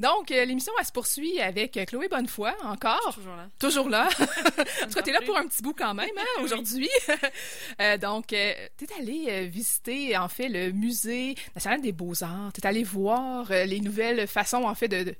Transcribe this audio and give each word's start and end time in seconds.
Donc, 0.00 0.30
euh, 0.30 0.46
l'émission, 0.46 0.72
elle 0.80 0.86
se 0.86 0.92
poursuit 0.92 1.38
avec 1.40 1.76
euh, 1.76 1.84
Chloé 1.84 2.08
Bonnefoy, 2.08 2.50
encore. 2.64 3.12
Toujours 3.14 3.36
là. 3.36 3.48
Toujours 3.58 3.88
là. 3.90 4.08
Toi, 4.90 5.02
t'es 5.02 5.12
là 5.12 5.20
pour 5.26 5.36
un 5.36 5.46
petit 5.46 5.62
bout 5.62 5.74
quand 5.74 5.92
même, 5.92 6.08
hein, 6.18 6.40
aujourd'hui. 6.42 6.88
Euh, 7.80 7.96
donc, 7.96 8.32
euh, 8.32 8.52
t'es 8.76 8.86
allé 8.98 9.46
visiter, 9.46 10.16
en 10.16 10.28
fait, 10.28 10.48
le 10.48 10.70
musée 10.72 11.34
national 11.54 11.80
des 11.80 11.92
beaux-arts. 11.92 12.52
T'es 12.52 12.66
allé 12.66 12.82
voir 12.82 13.48
les 13.50 13.80
nouvelles 13.80 14.26
façons, 14.26 14.64
en 14.64 14.74
fait, 14.74 14.88
de, 14.88 15.04
de- 15.04 15.14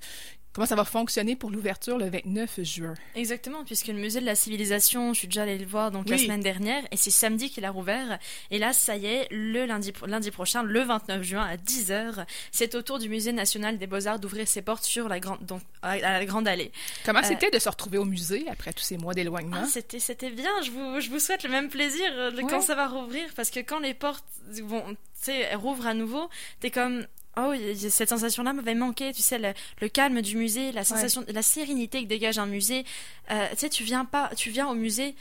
comment 0.53 0.67
ça 0.67 0.75
va 0.77 0.85
fonctionner 0.85 1.37
pour 1.37 1.51
l'ouverture 1.51 1.99
le 1.99 2.09
29 2.09 2.61
juin? 2.63 2.95
Exactement, 3.15 3.65
puisque 3.65 3.87
le 3.89 3.95
musée 3.95 4.21
de 4.21 4.27
la 4.27 4.35
civilisation, 4.35 5.13
je 5.15 5.19
suis 5.21 5.29
déjà 5.29 5.43
allée 5.43 5.59
le 5.59 5.67
voir 5.67 5.91
donc 5.91 6.09
la 6.09 6.19
semaine 6.19 6.41
dernière, 6.41 6.83
et 6.91 6.97
c'est 6.97 7.11
samedi 7.11 7.51
qu'il 7.51 7.65
a 7.65 7.71
rouvert. 7.71 8.19
Et 8.51 8.59
là, 8.59 8.73
ça 8.73 8.97
y 8.97 9.07
est, 9.07 9.29
le 9.31 9.67
lundi, 9.67 9.93
lundi 10.07 10.31
prochain, 10.31 10.63
le 10.63 10.81
29 10.83 11.23
juin 11.23 11.43
à 11.45 11.57
10h, 11.57 12.25
c'est 12.53 12.75
au 12.75 12.83
tour 12.83 12.99
du 12.99 13.09
musée 13.09 13.33
national 13.33 13.79
des 13.79 13.87
beaux-arts 13.87 14.19
d'ouvrir 14.19 14.47
ses 14.49 14.63
portes 14.63 14.85
sur 14.85 15.09
la 15.09 15.21
grande, 15.21 15.45
donc, 15.45 15.63
à 15.83 15.99
la 15.99 16.25
grande 16.25 16.49
allée. 16.49 16.73
Comment 17.05 17.21
Euh, 17.21 17.25
c'était 17.25 17.51
de 17.51 17.59
se 17.59 17.69
retrouver 17.69 17.99
au 17.99 18.05
musée 18.05 18.47
après 18.51 18.73
tous 18.73 18.83
ces 18.85 18.97
mois 18.99 19.15
d'éloignement? 19.15 19.57
Ah, 19.63 19.67
c'était, 19.67 20.01
c'était 20.01 20.31
bien. 20.31 20.51
Je 20.63 20.71
vous, 20.71 21.01
je 21.01 21.11
vous 21.11 21.19
souhaite 21.21 21.43
le 21.45 21.51
même 21.51 21.69
plaisir 21.69 22.07
euh, 22.13 22.31
de- 22.31 22.41
quand 22.43 22.59
Ouais. 22.59 22.61
ça 22.61 22.75
va 22.75 22.89
rouvrir, 22.89 23.29
parce 23.37 23.51
que 23.51 23.61
quand 23.61 23.79
les 23.79 23.95
portes 23.95 24.25
vont, 24.65 24.83
tu 24.91 24.97
sais, 25.27 25.55
rouvrent 25.55 25.87
à 25.87 25.95
nouveau, 25.95 26.29
t'es 26.61 26.71
comme. 26.71 27.07
Oh, 27.37 27.53
cette 27.77 28.09
sensation-là 28.09 28.53
m'avait 28.53 28.75
manqué, 28.75 29.13
tu 29.13 29.23
sais, 29.23 29.39
le, 29.39 29.53
le 29.81 29.89
calme 29.89 30.21
du 30.21 30.37
musée, 30.37 30.73
la 30.73 30.85
sensation, 30.85 31.25
la 31.29 31.43
sérénité 31.43 32.03
que 32.03 32.09
dégage 32.09 32.39
un 32.39 32.47
musée. 32.47 32.85
Euh, 33.31 33.49
tu 33.51 33.59
sais, 33.59 33.69
tu 33.69 33.85
viens 33.85 34.05
pas, 34.05 34.31
tu 34.37 34.51
viens 34.51 34.69
au 34.69 34.75
musée. 34.75 35.15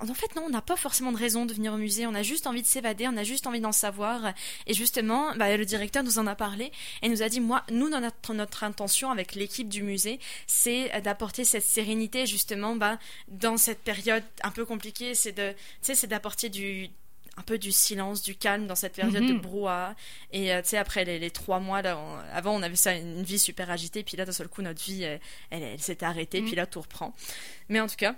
En 0.00 0.14
fait, 0.14 0.36
non, 0.36 0.42
on 0.46 0.50
n'a 0.50 0.62
pas 0.62 0.76
forcément 0.76 1.10
de 1.10 1.16
raison 1.16 1.46
de 1.46 1.52
venir 1.52 1.72
au 1.72 1.76
musée. 1.76 2.06
On 2.06 2.14
a 2.14 2.22
juste 2.22 2.46
envie 2.46 2.62
de 2.62 2.66
s'évader, 2.66 3.08
on 3.08 3.16
a 3.16 3.24
juste 3.24 3.48
envie 3.48 3.60
d'en 3.60 3.72
savoir. 3.72 4.32
Et 4.68 4.74
justement, 4.74 5.34
bah, 5.34 5.56
le 5.56 5.64
directeur 5.64 6.04
nous 6.04 6.20
en 6.20 6.28
a 6.28 6.36
parlé 6.36 6.70
et 7.02 7.08
nous 7.08 7.24
a 7.24 7.28
dit, 7.28 7.40
moi, 7.40 7.64
nous, 7.72 7.88
notre, 7.88 8.32
notre 8.32 8.62
intention 8.62 9.10
avec 9.10 9.34
l'équipe 9.34 9.68
du 9.68 9.82
musée, 9.82 10.20
c'est 10.46 11.00
d'apporter 11.02 11.42
cette 11.42 11.64
sérénité 11.64 12.26
justement 12.26 12.76
bah, 12.76 13.00
dans 13.26 13.56
cette 13.56 13.80
période 13.80 14.22
un 14.44 14.50
peu 14.50 14.64
compliquée. 14.64 15.16
C'est 15.16 15.32
de, 15.32 15.50
tu 15.50 15.56
sais, 15.82 15.94
c'est 15.96 16.06
d'apporter 16.06 16.48
du 16.48 16.90
un 17.40 17.42
peu 17.42 17.56
du 17.58 17.72
silence, 17.72 18.22
du 18.22 18.36
calme 18.36 18.66
dans 18.66 18.74
cette 18.74 18.94
période 18.94 19.14
de 19.24 19.32
Mhm. 19.32 19.40
brouhaha. 19.40 19.96
Et 20.30 20.52
euh, 20.52 20.60
tu 20.62 20.68
sais, 20.68 20.76
après 20.76 21.04
les, 21.06 21.18
les 21.18 21.30
trois 21.30 21.58
mois, 21.58 21.80
là, 21.80 21.96
on- 21.98 22.18
avant 22.36 22.54
on 22.54 22.60
avait 22.62 22.76
ça, 22.76 22.92
une 22.94 23.22
vie 23.22 23.38
super 23.38 23.70
agitée, 23.70 24.02
puis 24.02 24.16
là 24.18 24.26
d'un 24.26 24.32
seul 24.32 24.48
coup 24.48 24.60
notre 24.62 24.82
vie, 24.82 25.02
elle, 25.04 25.20
elle, 25.50 25.62
elle 25.62 25.80
s'est 25.80 26.04
arrêtée, 26.04 26.40
Mhm. 26.42 26.46
puis 26.46 26.54
là 26.56 26.66
tout 26.66 26.80
reprend. 26.82 27.14
Mais 27.70 27.80
en 27.80 27.86
tout 27.88 27.96
cas, 27.96 28.14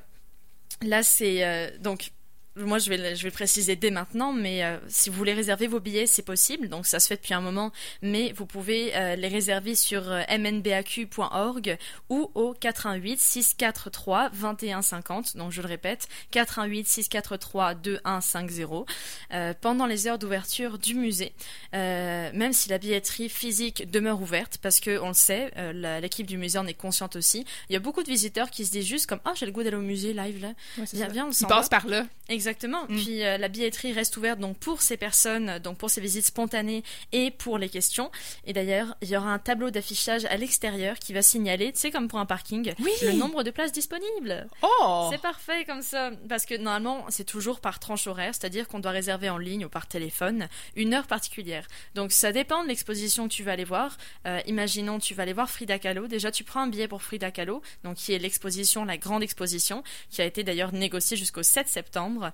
là 0.82 1.02
c'est 1.04 1.44
euh, 1.44 1.70
donc 1.78 2.10
moi, 2.56 2.78
je 2.78 2.90
vais, 2.90 2.96
le- 2.98 3.14
je 3.14 3.22
vais 3.22 3.28
le 3.30 3.34
préciser 3.34 3.76
dès 3.76 3.90
maintenant, 3.90 4.32
mais 4.32 4.62
euh, 4.64 4.76
si 4.88 5.08
vous 5.10 5.16
voulez 5.16 5.32
réserver 5.32 5.66
vos 5.66 5.80
billets, 5.80 6.06
c'est 6.06 6.22
possible. 6.22 6.68
Donc, 6.68 6.86
ça 6.86 7.00
se 7.00 7.06
fait 7.06 7.16
depuis 7.16 7.34
un 7.34 7.40
moment, 7.40 7.72
mais 8.02 8.32
vous 8.32 8.46
pouvez 8.46 8.94
euh, 8.94 9.16
les 9.16 9.28
réserver 9.28 9.74
sur 9.74 10.10
euh, 10.10 10.22
mnbaq.org 10.38 11.78
ou 12.10 12.30
au 12.34 12.54
88 12.54 13.18
643 13.20 14.30
2150. 14.30 15.36
Donc, 15.36 15.52
je 15.52 15.62
le 15.62 15.68
répète, 15.68 16.08
88 16.30 16.86
643 16.88 17.74
2150 17.74 18.86
euh, 19.32 19.54
pendant 19.60 19.86
les 19.86 20.06
heures 20.06 20.18
d'ouverture 20.18 20.78
du 20.78 20.94
musée. 20.94 21.32
Euh, 21.74 22.30
même 22.34 22.52
si 22.52 22.68
la 22.68 22.78
billetterie 22.78 23.28
physique 23.28 23.90
demeure 23.90 24.20
ouverte, 24.20 24.58
parce 24.60 24.80
que 24.80 24.98
on 25.00 25.08
le 25.08 25.14
sait, 25.14 25.50
euh, 25.56 26.00
l'équipe 26.00 26.26
du 26.26 26.36
musée 26.38 26.58
en 26.58 26.66
est 26.66 26.74
consciente 26.74 27.16
aussi. 27.16 27.44
Il 27.68 27.72
y 27.72 27.76
a 27.76 27.80
beaucoup 27.80 28.02
de 28.02 28.08
visiteurs 28.08 28.50
qui 28.50 28.64
se 28.66 28.70
disent 28.72 28.86
juste 28.86 29.06
comme 29.06 29.20
ah 29.24 29.32
j'ai 29.34 29.46
le 29.46 29.52
goût 29.52 29.62
d'aller 29.62 29.76
au 29.76 29.80
musée 29.80 30.12
live 30.12 30.40
là. 30.42 30.48
Ouais, 30.78 30.84
Viens, 30.92 31.08
viens, 31.08 31.26
on 31.26 31.30
Ils 31.30 31.34
s'en 31.34 31.46
passent 31.46 31.66
va. 31.70 31.78
par 31.80 31.86
là. 31.86 32.06
Exactement. 32.28 32.41
Mm. 32.88 32.96
Puis 32.96 33.24
euh, 33.24 33.38
la 33.38 33.48
billetterie 33.48 33.92
reste 33.92 34.16
ouverte 34.16 34.38
donc 34.38 34.56
pour 34.58 34.82
ces 34.82 34.96
personnes, 34.96 35.58
donc 35.58 35.78
pour 35.78 35.90
ces 35.90 36.00
visites 36.00 36.26
spontanées 36.26 36.82
et 37.12 37.30
pour 37.30 37.58
les 37.58 37.68
questions. 37.68 38.10
Et 38.46 38.52
d'ailleurs, 38.52 38.94
il 39.02 39.08
y 39.08 39.16
aura 39.16 39.30
un 39.32 39.38
tableau 39.38 39.70
d'affichage 39.70 40.24
à 40.26 40.36
l'extérieur 40.36 40.98
qui 40.98 41.12
va 41.12 41.22
signaler, 41.22 41.72
tu 41.72 41.80
sais 41.80 41.90
comme 41.90 42.08
pour 42.08 42.18
un 42.18 42.26
parking, 42.26 42.72
Oui. 42.80 42.90
le 43.02 43.12
nombre 43.12 43.42
de 43.42 43.50
places 43.50 43.72
disponibles. 43.72 44.46
Oh! 44.62 45.08
C'est 45.10 45.20
parfait 45.20 45.64
comme 45.64 45.82
ça, 45.82 46.10
parce 46.28 46.46
que 46.46 46.54
normalement 46.56 47.04
c'est 47.08 47.24
toujours 47.24 47.60
par 47.60 47.78
tranche 47.78 48.06
horaire, 48.06 48.34
c'est-à-dire 48.34 48.68
qu'on 48.68 48.80
doit 48.80 48.90
réserver 48.90 49.30
en 49.30 49.38
ligne 49.38 49.64
ou 49.64 49.68
par 49.68 49.86
téléphone 49.86 50.48
une 50.76 50.94
heure 50.94 51.06
particulière. 51.06 51.66
Donc 51.94 52.12
ça 52.12 52.32
dépend 52.32 52.62
de 52.62 52.68
l'exposition 52.68 53.28
que 53.28 53.32
tu 53.34 53.42
vas 53.42 53.52
aller 53.52 53.64
voir. 53.64 53.96
Euh, 54.26 54.40
imaginons 54.46 54.98
tu 54.98 55.14
vas 55.14 55.22
aller 55.24 55.32
voir 55.32 55.50
Frida 55.50 55.78
Kahlo. 55.78 56.06
Déjà 56.06 56.30
tu 56.30 56.44
prends 56.44 56.60
un 56.62 56.66
billet 56.66 56.88
pour 56.88 57.02
Frida 57.02 57.30
Kahlo, 57.30 57.62
donc 57.84 57.96
qui 57.96 58.12
est 58.12 58.18
l'exposition, 58.18 58.84
la 58.84 58.96
grande 58.96 59.22
exposition, 59.22 59.82
qui 60.10 60.22
a 60.22 60.24
été 60.24 60.42
d'ailleurs 60.44 60.72
négociée 60.72 61.16
jusqu'au 61.16 61.42
7 61.42 61.68
septembre. 61.68 62.31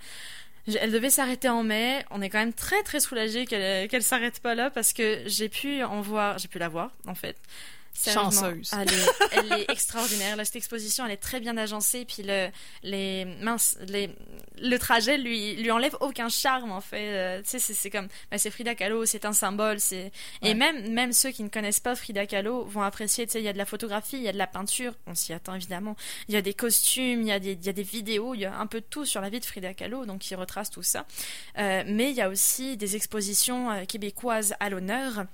Elle 0.80 0.92
devait 0.92 1.10
s'arrêter 1.10 1.48
en 1.48 1.62
mai. 1.62 2.04
On 2.10 2.20
est 2.20 2.28
quand 2.28 2.38
même 2.38 2.52
très 2.52 2.82
très 2.82 3.00
soulagé 3.00 3.46
qu'elle 3.46 3.88
qu'elle 3.88 4.02
s'arrête 4.02 4.40
pas 4.40 4.54
là 4.54 4.70
parce 4.70 4.92
que 4.92 5.22
j'ai 5.26 5.48
pu 5.48 5.82
en 5.82 6.00
voir, 6.00 6.38
j'ai 6.38 6.48
pu 6.48 6.58
la 6.58 6.68
voir 6.68 6.90
en 7.06 7.14
fait. 7.14 7.36
Chanceuse. 7.94 8.70
Elle 8.72 8.92
est, 8.92 9.06
elle 9.32 9.52
est 9.60 9.70
extraordinaire. 9.70 10.36
Là, 10.36 10.44
cette 10.44 10.56
exposition, 10.56 11.04
elle 11.04 11.12
est 11.12 11.16
très 11.16 11.40
bien 11.40 11.56
agencée. 11.56 12.04
Puis 12.04 12.22
le, 12.22 12.48
les, 12.82 13.24
mince, 13.40 13.76
les, 13.88 14.10
le 14.60 14.78
trajet 14.78 15.18
lui, 15.18 15.56
lui 15.56 15.70
enlève 15.70 15.96
aucun 16.00 16.28
charme 16.28 16.70
en 16.70 16.80
fait. 16.80 17.08
Euh, 17.08 17.42
tu 17.42 17.58
sais, 17.58 17.74
c'est, 17.74 17.90
comme, 17.90 18.08
bah, 18.30 18.38
c'est 18.38 18.50
Frida 18.50 18.74
Kahlo, 18.74 19.04
c'est 19.04 19.24
un 19.24 19.32
symbole. 19.32 19.80
C'est 19.80 20.12
Ouais. 20.42 20.50
et 20.50 20.54
même, 20.54 20.92
même 20.92 21.12
ceux 21.12 21.30
qui 21.30 21.42
ne 21.42 21.48
connaissent 21.48 21.80
pas 21.80 21.96
Frida 21.96 22.26
Kahlo 22.26 22.64
vont 22.64 22.82
apprécier. 22.82 23.26
Tu 23.26 23.32
sais, 23.32 23.40
il 23.40 23.44
y 23.44 23.48
a 23.48 23.52
de 23.52 23.58
la 23.58 23.64
photographie, 23.66 24.16
il 24.16 24.22
y 24.22 24.28
a 24.28 24.32
de 24.32 24.38
la 24.38 24.46
peinture. 24.46 24.94
On 25.06 25.14
s'y 25.14 25.32
attend 25.32 25.54
évidemment. 25.54 25.96
Il 26.28 26.34
y 26.34 26.36
a 26.36 26.42
des 26.42 26.54
costumes, 26.54 27.22
il 27.22 27.28
y 27.28 27.32
a 27.32 27.38
des, 27.40 27.52
il 27.52 27.64
y 27.66 27.68
a 27.68 27.72
des 27.72 27.82
vidéos, 27.82 28.34
il 28.34 28.40
y 28.40 28.44
a 28.44 28.56
un 28.56 28.66
peu 28.66 28.80
de 28.80 28.86
tout 28.88 29.04
sur 29.04 29.20
la 29.20 29.28
vie 29.28 29.40
de 29.40 29.44
Frida 29.44 29.74
Kahlo, 29.74 30.06
donc 30.06 30.20
qui 30.20 30.34
retrace 30.34 30.70
tout 30.70 30.82
ça. 30.82 31.04
Euh, 31.58 31.82
mais 31.86 32.10
il 32.10 32.16
y 32.16 32.22
a 32.22 32.28
aussi 32.28 32.76
des 32.76 32.94
expositions 32.96 33.70
euh, 33.70 33.84
québécoises 33.84 34.54
à 34.60 34.70
l'honneur. 34.70 35.24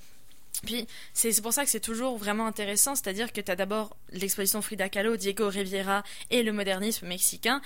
Puis 0.63 0.87
c'est 1.13 1.43
pour 1.43 1.53
ça 1.53 1.65
que 1.65 1.71
c'est 1.71 1.81
toujours 1.81 2.17
vraiment 2.17 2.47
intéressant, 2.47 2.95
c'est-à-dire 2.95 3.33
que 3.33 3.41
tu 3.41 3.51
as 3.51 3.57
d'abord 3.57 3.97
l'exposition 4.11 4.63
Frida 4.63 4.89
Kahlo, 4.89 5.17
Diego 5.17 5.49
Rivera 5.49 6.03
et 6.31 6.43
le 6.43 6.53
modernisme 6.53 7.07
mexicain. 7.07 7.61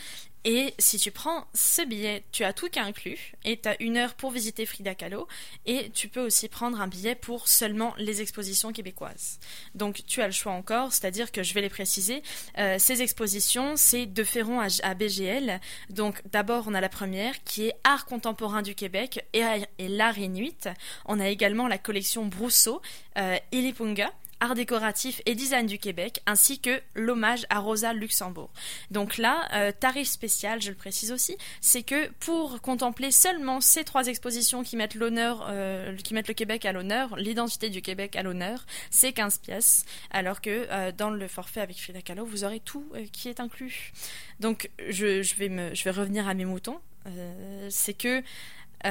Et 0.45 0.75
si 0.79 0.99
tu 0.99 1.11
prends 1.11 1.47
ce 1.53 1.83
billet, 1.83 2.25
tu 2.33 2.45
as 2.45 2.53
tout 2.53 2.69
qui 2.69 2.79
est 2.79 2.83
inclus 2.83 3.35
et 3.45 3.61
tu 3.61 3.69
as 3.69 3.81
une 3.83 3.97
heure 3.97 4.15
pour 4.15 4.31
visiter 4.31 4.67
Frida 4.67 4.95
Kahlo 4.95 5.27
et 5.67 5.91
tu 5.91 6.09
peux 6.09 6.21
aussi 6.21 6.49
prendre 6.49 6.81
un 6.81 6.87
billet 6.87 7.15
pour 7.15 7.49
seulement 7.49 7.95
les 7.99 8.23
expositions 8.23 8.73
québécoises. 8.73 9.41
Donc 9.75 10.03
tu 10.07 10.23
as 10.23 10.27
le 10.27 10.33
choix 10.33 10.53
encore, 10.53 10.93
c'est-à-dire 10.93 11.33
que 11.33 11.43
je 11.43 11.55
vais 11.55 11.61
les 11.61 11.69
préciser. 11.69 12.23
Euh, 12.59 12.77
ces 12.79 13.03
expositions, 13.03 13.75
c'est 13.77 14.07
de 14.07 14.25
Ferron 14.25 14.61
à, 14.61 14.95
BGL. 14.95 15.61
Donc 15.91 16.23
d'abord 16.31 16.65
on 16.67 16.75
a 16.75 16.81
la 16.81 16.89
première 16.89 17.43
qui 17.45 17.67
est 17.67 17.75
Art 17.85 18.07
contemporain 18.07 18.63
du 18.63 18.75
Québec 18.75 19.27
et, 19.33 19.43
l'art 19.89 20.19
inuit. 20.19 20.69
On 21.05 21.21
a 21.21 21.29
également 21.29 21.69
la 21.69 21.79
collection 21.79 22.27
Brousseau, 22.27 22.81
euh, 23.17 23.37
Ilipunga, 23.53 24.13
art 24.41 24.55
décoratif 24.55 25.21
et 25.27 25.35
design 25.35 25.67
du 25.67 25.79
Québec, 25.79 26.21
ainsi 26.27 26.61
que 26.61 26.81
l'hommage 26.95 27.47
à 27.51 27.59
Rosa 27.59 27.93
Luxembourg. 27.93 28.51
Donc 28.91 29.19
là, 29.19 29.49
euh, 29.53 29.73
tarif 29.73 30.09
spécial, 30.09 30.63
je 30.63 30.71
le 30.71 30.77
précise 30.77 31.13
aussi, 31.13 31.37
c'est 31.61 31.83
que 31.83 32.09
pour 32.21 32.61
contempler 32.61 33.11
seulement 33.11 33.61
ces 33.61 33.85
trois 33.85 34.07
expositions 34.07 34.63
qui 34.63 34.77
mettent 34.77 34.95
l'honneur, 34.95 35.47
euh, 35.49 35.97
qui 35.97 36.15
mettent 36.15 36.29
le 36.29 36.35
Québec 36.35 36.65
à 36.65 36.73
l'honneur, 36.73 37.17
l'identité 37.17 37.71
du 37.71 37.83
Québec 37.83 38.17
à 38.17 38.23
l'honneur, 38.23 38.65
c'est 38.91 39.13
15 39.13 39.39
pièces, 39.39 39.85
alors 40.11 40.41
que 40.41 40.67
euh, 40.71 40.93
dans 40.93 41.11
le 41.11 41.29
forfait 41.29 41.61
avec 41.61 41.81
Frida 41.81 42.03
Kahlo, 42.03 42.25
vous 42.25 42.45
aurez 42.45 42.61
tout 42.61 42.87
qui 43.13 43.29
est 43.29 43.41
inclus. 43.41 43.93
Donc 44.41 44.71
je, 44.89 45.35
vais 45.35 45.91
revenir 45.91 46.29
à 46.29 46.35
mes 46.35 46.45
moutons. 46.45 46.81
C'est 47.71 47.95
que 47.95 48.23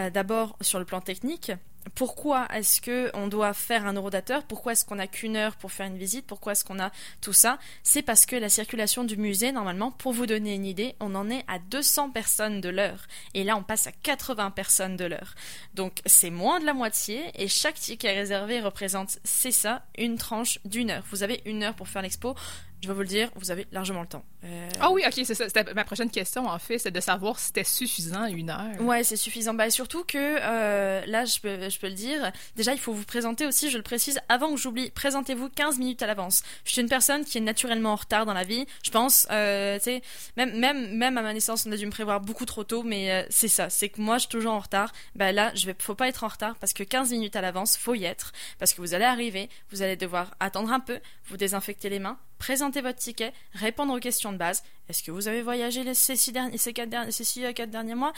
d'abord 0.10 0.58
sur 0.62 0.80
le 0.80 0.86
plan 0.86 1.02
technique, 1.02 1.52
pourquoi 1.96 2.48
est-ce 2.54 2.82
que 2.82 3.10
on 3.14 3.28
doit 3.28 3.54
faire 3.54 3.86
un 3.86 3.94
eurodateur 3.94 4.44
Pourquoi 4.44 4.74
est-ce 4.74 4.86
qu'on 4.86 5.00
a 5.00 5.08
qu'une 5.08 5.36
heure 5.36 5.56
pour 5.56 5.72
faire 5.72 5.88
une 5.88 5.98
visite? 5.98 6.26
Pourquoi 6.26 6.54
est-ce 6.54 6.66
qu'on 6.66 6.80
a 6.80 6.92
tout 7.22 7.34
ça? 7.34 7.60
C'est 7.84 8.02
parce 8.02 8.26
que 8.26 8.36
la 8.36 8.50
circulation 8.50 9.04
du 9.04 9.18
musée, 9.18 9.52
normalement, 9.52 9.92
pour 9.92 10.14
vous 10.14 10.26
donner 10.26 10.56
une 10.56 10.66
idée, 10.66 10.96
on 11.00 11.16
en 11.16 11.30
est 11.30 11.44
à 11.48 11.60
200 11.60 12.12
personnes 12.12 12.62
de 12.62 12.70
l'heure. 12.70 13.08
Et 13.34 13.44
là, 13.44 13.58
on 13.58 13.64
passe 13.64 13.88
à 13.88 13.92
80 13.92 14.52
personnes 14.52 14.98
de 14.98 15.06
l'heure. 15.06 15.36
Donc, 15.74 16.02
c'est 16.06 16.30
moins 16.30 16.60
de 16.60 16.66
la 16.66 16.74
moitié. 16.74 17.32
Et 17.36 17.48
chaque 17.48 17.76
ticket 17.76 18.14
réservé 18.14 18.62
représente, 18.62 19.20
c'est 19.24 19.52
ça, 19.52 19.84
une 19.98 20.18
tranche 20.18 20.60
d'une 20.66 20.92
heure. 20.92 21.04
Vous 21.12 21.24
avez 21.24 21.42
une 21.46 21.64
heure 21.64 21.76
pour 21.76 21.88
faire 21.88 22.02
l'expo. 22.02 22.36
Je 22.84 22.88
vais 22.88 22.94
vous 22.94 23.02
le 23.02 23.08
dire, 23.08 23.32
vous 23.36 23.50
avez 23.50 23.66
largement 23.72 24.02
le 24.02 24.08
temps. 24.08 24.24
Euh, 24.44 24.70
Ah 24.80 24.92
oui, 24.92 25.02
ok, 25.06 25.14
c'est 25.26 25.34
ça. 25.34 25.46
C'était 25.48 25.74
ma 25.74 25.84
prochaine 25.84 26.12
question, 26.12 26.46
en 26.48 26.60
fait, 26.60 26.78
c'est 26.78 26.92
de 26.92 27.00
savoir 27.00 27.40
si 27.40 27.48
c'était 27.48 27.64
suffisant 27.64 28.26
une 28.26 28.52
heure. 28.52 28.80
Ouais, 28.82 29.04
c'est 29.04 29.16
suffisant. 29.16 29.56
Bah, 29.56 29.70
surtout 29.72 30.04
que 30.04 30.18
euh, 30.18 31.04
là, 31.08 31.26
je 31.26 31.40
peux, 31.40 31.70
je 31.70 31.80
peux 31.80 31.88
le 31.88 31.94
dire. 31.96 32.32
Déjà, 32.56 32.74
il 32.74 32.80
faut 32.80 32.94
vous 32.94 33.04
présenter 33.04 33.48
aussi, 33.48 33.72
je 33.72 33.78
le 33.78 33.84
précise, 33.84 34.20
avant 34.30 34.52
que 34.52 34.58
j'oublie, 34.58 34.92
présentez-vous 34.92 35.50
15 35.50 35.80
minutes 35.80 36.04
à 36.04 36.08
l'avance. 36.08 36.44
Je 36.66 36.72
suis 36.74 36.82
une 36.82 36.88
personne 36.88 37.26
qui 37.26 37.40
est 37.40 37.42
naturellement 37.42 37.94
en 37.94 37.96
retard 37.96 38.28
dans 38.28 38.34
la 38.34 38.44
vie. 38.44 38.68
Je 38.84 38.92
pense, 38.92 39.28
euh, 39.32 39.78
tu 39.80 39.86
sais, 39.86 40.02
même, 40.36 40.56
même, 40.60 40.96
même 40.96 41.18
à 41.18 41.24
ma 41.24 41.34
naissance, 41.34 41.66
on 41.66 41.72
a 41.72 41.78
dû 41.78 41.86
me 41.88 41.92
prévoir 41.92 42.22
beaucoup 42.22 42.46
trop 42.46 42.64
tôt, 42.64 42.84
mais 42.84 43.26
c'est 43.32 43.48
ça. 43.48 43.72
C'est 43.72 43.90
que 43.90 44.00
moi, 44.02 44.18
je 44.18 44.22
suis 44.22 44.30
toujours 44.30 44.54
en 44.54 44.60
retard. 44.60 44.94
Bah 45.16 45.32
là, 45.32 45.52
je 45.56 45.66
vais, 45.66 45.76
faut 45.80 45.96
pas 45.96 46.08
être 46.08 46.24
en 46.24 46.28
retard 46.28 46.56
parce 46.58 46.74
que 46.74 46.84
15 46.84 47.10
minutes 47.12 47.36
à 47.36 47.42
l'avance, 47.42 47.76
faut 47.76 47.96
y 47.96 48.06
être. 48.06 48.34
Parce 48.60 48.74
que 48.74 48.82
vous 48.82 48.94
allez 48.94 49.06
arriver, 49.06 49.50
vous 49.72 49.82
allez 49.82 49.96
devoir 49.96 50.36
attendre 50.40 50.72
un 50.72 50.80
peu, 50.80 51.00
vous 51.26 51.38
désinfecter 51.38 51.90
les 51.90 52.00
mains, 52.00 52.20
présenter 52.38 52.82
votre 52.82 53.00
ticket, 53.00 53.34
répondre 53.54 53.94
aux 53.96 54.00
questions 54.00 54.32
de 54.32 54.38
base. 54.38 54.64
Est-ce 54.90 55.04
que 55.04 55.12
vous 55.12 55.28
avez 55.28 55.42
voyagé 55.42 55.94
ces 55.94 56.16
six 56.16 56.32
derniers, 56.32 56.58
ces 56.58 56.74
quatre 56.74 56.90
derniers, 56.90 57.12
euh, 57.40 57.54
quatre 57.54 57.70
derniers 57.70 57.96
mois? 57.96 58.14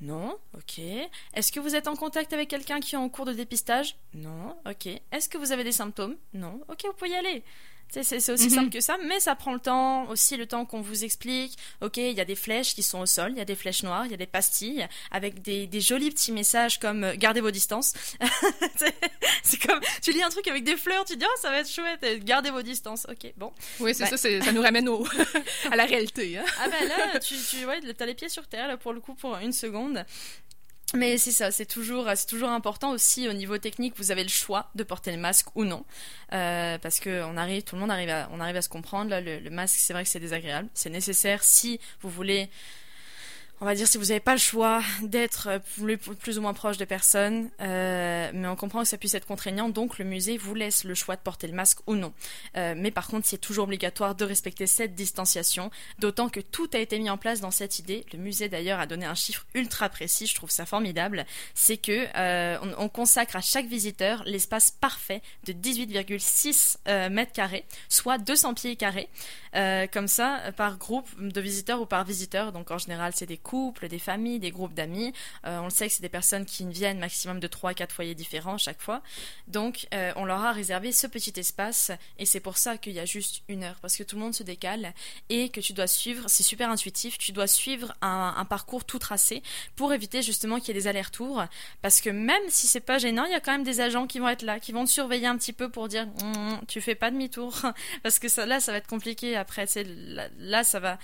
Non, 0.00 0.36
ok. 0.54 0.80
Est-ce 1.34 1.52
que 1.52 1.60
vous 1.60 1.76
êtes 1.76 1.86
en 1.86 1.94
contact 1.94 2.32
avec 2.32 2.48
quelqu'un 2.48 2.80
qui 2.80 2.94
est 2.94 2.98
en 2.98 3.08
cours 3.08 3.24
de 3.24 3.32
dépistage? 3.32 3.96
Non, 4.14 4.56
ok. 4.68 4.88
Est-ce 5.12 5.28
que 5.28 5.38
vous 5.38 5.52
avez 5.52 5.64
des 5.64 5.72
symptômes? 5.72 6.16
Non, 6.34 6.60
ok, 6.68 6.82
vous 6.86 6.92
pouvez 6.92 7.10
y 7.10 7.14
aller. 7.14 7.44
C'est 8.00 8.30
aussi 8.30 8.50
simple 8.50 8.70
que 8.70 8.80
ça, 8.80 8.96
mais 9.06 9.20
ça 9.20 9.34
prend 9.34 9.52
le 9.52 9.60
temps, 9.60 10.08
aussi 10.08 10.38
le 10.38 10.46
temps 10.46 10.64
qu'on 10.64 10.80
vous 10.80 11.04
explique. 11.04 11.58
Ok, 11.82 11.98
il 11.98 12.12
y 12.12 12.20
a 12.20 12.24
des 12.24 12.34
flèches 12.34 12.74
qui 12.74 12.82
sont 12.82 13.00
au 13.00 13.06
sol, 13.06 13.32
il 13.32 13.38
y 13.38 13.40
a 13.40 13.44
des 13.44 13.54
flèches 13.54 13.82
noires, 13.82 14.06
il 14.06 14.10
y 14.10 14.14
a 14.14 14.16
des 14.16 14.26
pastilles 14.26 14.86
avec 15.10 15.42
des, 15.42 15.66
des 15.66 15.80
jolis 15.80 16.10
petits 16.10 16.32
messages 16.32 16.78
comme 16.78 17.04
euh, 17.04 17.14
gardez 17.16 17.42
vos 17.42 17.50
distances. 17.50 17.92
c'est 19.42 19.66
comme 19.66 19.80
tu 20.00 20.12
lis 20.12 20.22
un 20.22 20.30
truc 20.30 20.48
avec 20.48 20.64
des 20.64 20.76
fleurs, 20.76 21.04
tu 21.04 21.16
dis 21.16 21.24
oh 21.28 21.38
ça 21.40 21.50
va 21.50 21.58
être 21.58 21.70
chouette, 21.70 22.24
gardez 22.24 22.50
vos 22.50 22.62
distances. 22.62 23.06
Ok, 23.10 23.30
bon. 23.36 23.52
Oui, 23.80 23.94
c'est 23.94 24.06
ça, 24.06 24.16
ça 24.16 24.52
nous 24.52 24.62
ramène 24.62 24.88
au 24.88 25.06
à 25.70 25.76
la 25.76 25.84
réalité. 25.84 26.38
Hein. 26.38 26.44
Ah 26.60 26.68
ben 26.68 26.88
là, 26.88 27.18
tu, 27.20 27.34
tu 27.36 27.66
ouais, 27.66 27.80
as 27.98 28.06
les 28.06 28.14
pieds 28.14 28.30
sur 28.30 28.46
terre 28.46 28.68
là 28.68 28.76
pour 28.78 28.92
le 28.92 29.00
coup 29.00 29.14
pour 29.14 29.36
une 29.36 29.52
seconde. 29.52 30.04
Mais 30.94 31.16
c'est 31.16 31.32
ça, 31.32 31.50
c'est 31.50 31.64
toujours, 31.66 32.06
c'est 32.14 32.26
toujours 32.26 32.50
important 32.50 32.90
aussi 32.90 33.28
au 33.28 33.32
niveau 33.32 33.56
technique. 33.56 33.94
Vous 33.96 34.10
avez 34.10 34.22
le 34.22 34.28
choix 34.28 34.70
de 34.74 34.82
porter 34.84 35.10
le 35.10 35.18
masque 35.18 35.48
ou 35.54 35.64
non, 35.64 35.84
euh, 36.32 36.76
parce 36.78 37.00
que 37.00 37.22
on 37.24 37.36
arrive, 37.36 37.62
tout 37.62 37.76
le 37.76 37.80
monde 37.80 37.90
arrive 37.90 38.10
à, 38.10 38.28
on 38.32 38.40
arrive 38.40 38.56
à 38.56 38.62
se 38.62 38.68
comprendre. 38.68 39.10
Là, 39.10 39.20
le 39.20 39.50
masque, 39.50 39.76
c'est 39.78 39.94
vrai 39.94 40.02
que 40.04 40.10
c'est 40.10 40.20
désagréable. 40.20 40.68
C'est 40.74 40.90
nécessaire 40.90 41.42
si 41.42 41.80
vous 42.02 42.10
voulez 42.10 42.50
on 43.62 43.64
va 43.64 43.76
dire 43.76 43.86
si 43.86 43.96
vous 43.96 44.06
n'avez 44.06 44.18
pas 44.18 44.32
le 44.32 44.40
choix 44.40 44.82
d'être 45.02 45.48
euh, 45.48 45.94
plus, 46.18 46.38
ou 46.38 46.42
moins 46.42 46.52
proche 46.52 46.78
de 46.78 46.84
personnes, 46.84 47.48
euh, 47.60 48.28
mais 48.34 48.48
on 48.48 48.56
comprend 48.56 48.82
que 48.82 48.88
ça 48.88 48.98
puisse 48.98 49.14
être 49.14 49.26
contraignant, 49.26 49.68
donc 49.68 49.98
le 49.98 50.04
musée 50.04 50.36
vous 50.36 50.56
laisse 50.56 50.82
le 50.82 50.94
choix 50.94 51.14
de 51.14 51.20
porter 51.20 51.46
le 51.46 51.52
masque 51.52 51.78
ou 51.86 51.94
non. 51.94 52.12
Euh, 52.56 52.74
mais 52.76 52.90
par 52.90 53.06
contre, 53.06 53.28
c'est 53.28 53.38
toujours 53.38 53.64
obligatoire 53.64 54.16
de 54.16 54.24
respecter 54.24 54.66
cette 54.66 54.96
distanciation, 54.96 55.70
d'autant 56.00 56.28
que 56.28 56.40
tout 56.40 56.68
a 56.74 56.78
été 56.78 56.98
mis 56.98 57.08
en 57.08 57.18
place 57.18 57.40
dans 57.40 57.52
cette 57.52 57.78
idée. 57.78 58.04
Le 58.12 58.18
musée 58.18 58.48
d'ailleurs 58.48 58.80
a 58.80 58.86
donné 58.86 59.06
un 59.06 59.14
chiffre 59.14 59.46
ultra 59.54 59.88
précis, 59.88 60.26
je 60.26 60.34
trouve 60.34 60.50
ça 60.50 60.66
formidable, 60.66 61.24
c'est 61.54 61.76
que 61.76 62.08
on, 62.78 62.88
consacre 62.88 63.36
à 63.36 63.40
chaque 63.40 63.66
visiteur 63.66 64.22
l'espace 64.26 64.70
parfait 64.72 65.22
de 65.44 65.52
18,6 65.52 67.08
mètres 67.10 67.32
carrés, 67.32 67.64
soit 67.88 68.18
200 68.18 68.54
pieds 68.54 68.76
carrés, 68.76 69.08
comme 69.92 70.08
ça 70.08 70.52
par 70.56 70.78
groupe 70.78 71.08
de 71.18 71.40
visiteurs 71.40 71.80
ou 71.80 71.86
par 71.86 72.04
visiteur. 72.04 72.52
Donc 72.52 72.70
en 72.70 72.78
général, 72.78 73.12
c'est 73.14 73.26
des 73.26 73.38
couples, 73.52 73.88
des 73.88 73.98
familles, 73.98 74.38
des 74.38 74.50
groupes 74.50 74.72
d'amis. 74.72 75.12
Euh, 75.44 75.58
on 75.58 75.64
le 75.64 75.70
sait 75.70 75.86
que 75.86 75.92
c'est 75.92 76.00
des 76.00 76.08
personnes 76.08 76.46
qui 76.46 76.64
viennent 76.64 76.98
maximum 76.98 77.38
de 77.38 77.46
3 77.46 77.72
à 77.72 77.74
4 77.74 77.92
foyers 77.92 78.14
différents 78.14 78.56
chaque 78.56 78.80
fois. 78.80 79.02
Donc, 79.46 79.88
euh, 79.92 80.10
on 80.16 80.24
leur 80.24 80.42
a 80.42 80.52
réservé 80.52 80.90
ce 80.90 81.06
petit 81.06 81.34
espace 81.36 81.90
et 82.18 82.24
c'est 82.24 82.40
pour 82.40 82.56
ça 82.56 82.78
qu'il 82.78 82.94
y 82.94 82.98
a 82.98 83.04
juste 83.04 83.42
une 83.48 83.62
heure 83.64 83.76
parce 83.82 83.98
que 83.98 84.04
tout 84.04 84.16
le 84.16 84.22
monde 84.22 84.32
se 84.34 84.42
décale 84.42 84.94
et 85.28 85.50
que 85.50 85.60
tu 85.60 85.74
dois 85.74 85.86
suivre, 85.86 86.24
c'est 86.28 86.42
super 86.42 86.70
intuitif, 86.70 87.18
tu 87.18 87.32
dois 87.32 87.46
suivre 87.46 87.94
un, 88.00 88.46
parcours 88.48 88.86
tout 88.86 88.98
tracé 88.98 89.42
pour 89.76 89.92
éviter 89.92 90.22
justement 90.22 90.58
qu'il 90.58 90.68
y 90.68 90.70
ait 90.70 90.80
des 90.80 90.86
allers-retours 90.86 91.44
parce 91.82 92.00
que 92.00 92.08
même 92.08 92.42
si 92.48 92.66
c'est 92.66 92.80
pas 92.80 92.96
gênant, 92.96 93.26
il 93.26 93.32
y 93.32 93.34
a 93.34 93.40
quand 93.40 93.52
même 93.52 93.64
des 93.64 93.82
agents 93.82 94.06
qui 94.06 94.18
vont 94.18 94.30
être 94.30 94.42
là, 94.42 94.60
qui 94.60 94.72
vont 94.72 94.86
te 94.86 94.90
surveiller 94.90 95.26
un 95.26 95.36
petit 95.36 95.52
peu 95.52 95.68
pour 95.68 95.88
dire 95.88 96.06
hum, 96.22 96.58
tu 96.68 96.80
fais 96.80 96.94
pas 96.94 97.10
demi-tour 97.10 97.54
parce 98.02 98.18
que 98.18 98.28
ça, 98.28 98.46
là, 98.46 98.60
ça 98.60 98.72
va 98.72 98.78
être 98.78 98.88
compliqué 98.88 99.36
après. 99.36 99.66
Là, 100.38 100.64
ça 100.64 100.80
va 100.80 100.98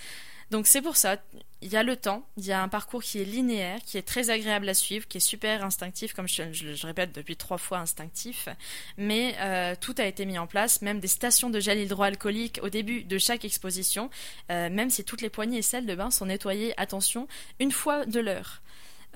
donc 0.51 0.67
c'est 0.67 0.83
pour 0.83 0.97
ça, 0.97 1.17
il 1.61 1.73
y 1.73 1.77
a 1.77 1.83
le 1.83 1.97
temps, 1.97 2.27
il 2.37 2.47
y 2.47 2.53
a 2.53 2.63
un 2.63 2.69
parcours 2.69 3.03
qui 3.03 3.21
est 3.21 3.25
linéaire, 3.25 3.81
qui 3.85 3.99
est 3.99 4.03
très 4.03 4.31
agréable 4.31 4.69
à 4.69 4.75
suivre, 4.75 5.09
qui 5.09 5.19
est 5.19 5.21
super 5.21 5.65
instinctif, 5.65 6.15
comme 6.15 6.29
je, 6.29 6.53
je, 6.53 6.87
répète 6.87 7.13
depuis 7.13 7.37
trois 7.37 7.59
fois 7.59 7.79
instinctif, 7.79 8.49
mais 8.97 9.35
euh, 9.41 9.75
tout 9.79 9.95
a 9.99 10.05
été 10.05 10.25
mis 10.25 10.39
en 10.39 10.47
place, 10.47 10.83
même 10.83 11.01
des 11.01 11.09
stations 11.09 11.51
de 11.51 11.61
gel 11.61 11.79
hydroalcoolique 11.79 12.61
au 12.63 12.69
début 12.69 13.03
de 13.03 13.19
chaque 13.19 13.45
exposition, 13.45 14.09
euh, 14.51 14.71
même 14.71 14.89
si 14.91 15.05
toutes 15.05 15.21
les 15.21 15.31
poignées 15.31 15.59
et 15.59 15.63
celles 15.63 15.87
de 15.87 15.95
bain 15.95 16.11
sont 16.11 16.27
nettoyées, 16.27 16.75
attention, 16.81 17.27
une 17.59 17.73
fois 17.73 18.07
de 18.07 18.21
l'heure. 18.21 18.63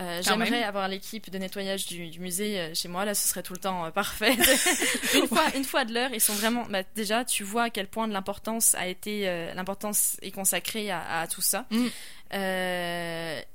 Euh, 0.03 0.23
j'aimerais 0.23 0.63
avoir 0.63 0.89
l'équipe 0.89 1.31
de 1.31 1.39
nettoyage 1.39 1.87
du, 1.87 2.19
musée 2.19 2.59
euh, 2.59 2.75
chez 2.75 2.89
moi. 2.89 3.05
Là, 3.05 3.15
ce 3.15 3.29
serait 3.29 3.43
tout 3.43 3.53
le 3.53 3.59
temps 3.59 3.87
euh, 3.87 3.91
parfait. 3.91 4.37
une 5.15 5.29
fois, 5.29 5.45
une 5.57 5.65
fois 5.65 5.85
de 5.85 5.95
l'heure, 5.95 6.11
ils 6.13 6.21
sont 6.21 6.35
vraiment. 6.35 6.65
Bah, 6.69 6.83
déjà, 6.95 7.25
tu 7.25 7.45
vois 7.45 7.65
à 7.65 7.71
quel 7.71 7.87
point 7.87 8.09
de 8.09 8.13
l'importance 8.13 8.75
a 8.75 8.87
été, 8.87 9.25
l'importance 9.55 10.17
est 10.23 10.31
consacrée 10.31 10.91
à, 10.91 11.27
tout 11.31 11.43
ça. 11.43 11.67
Mm. 11.71 11.87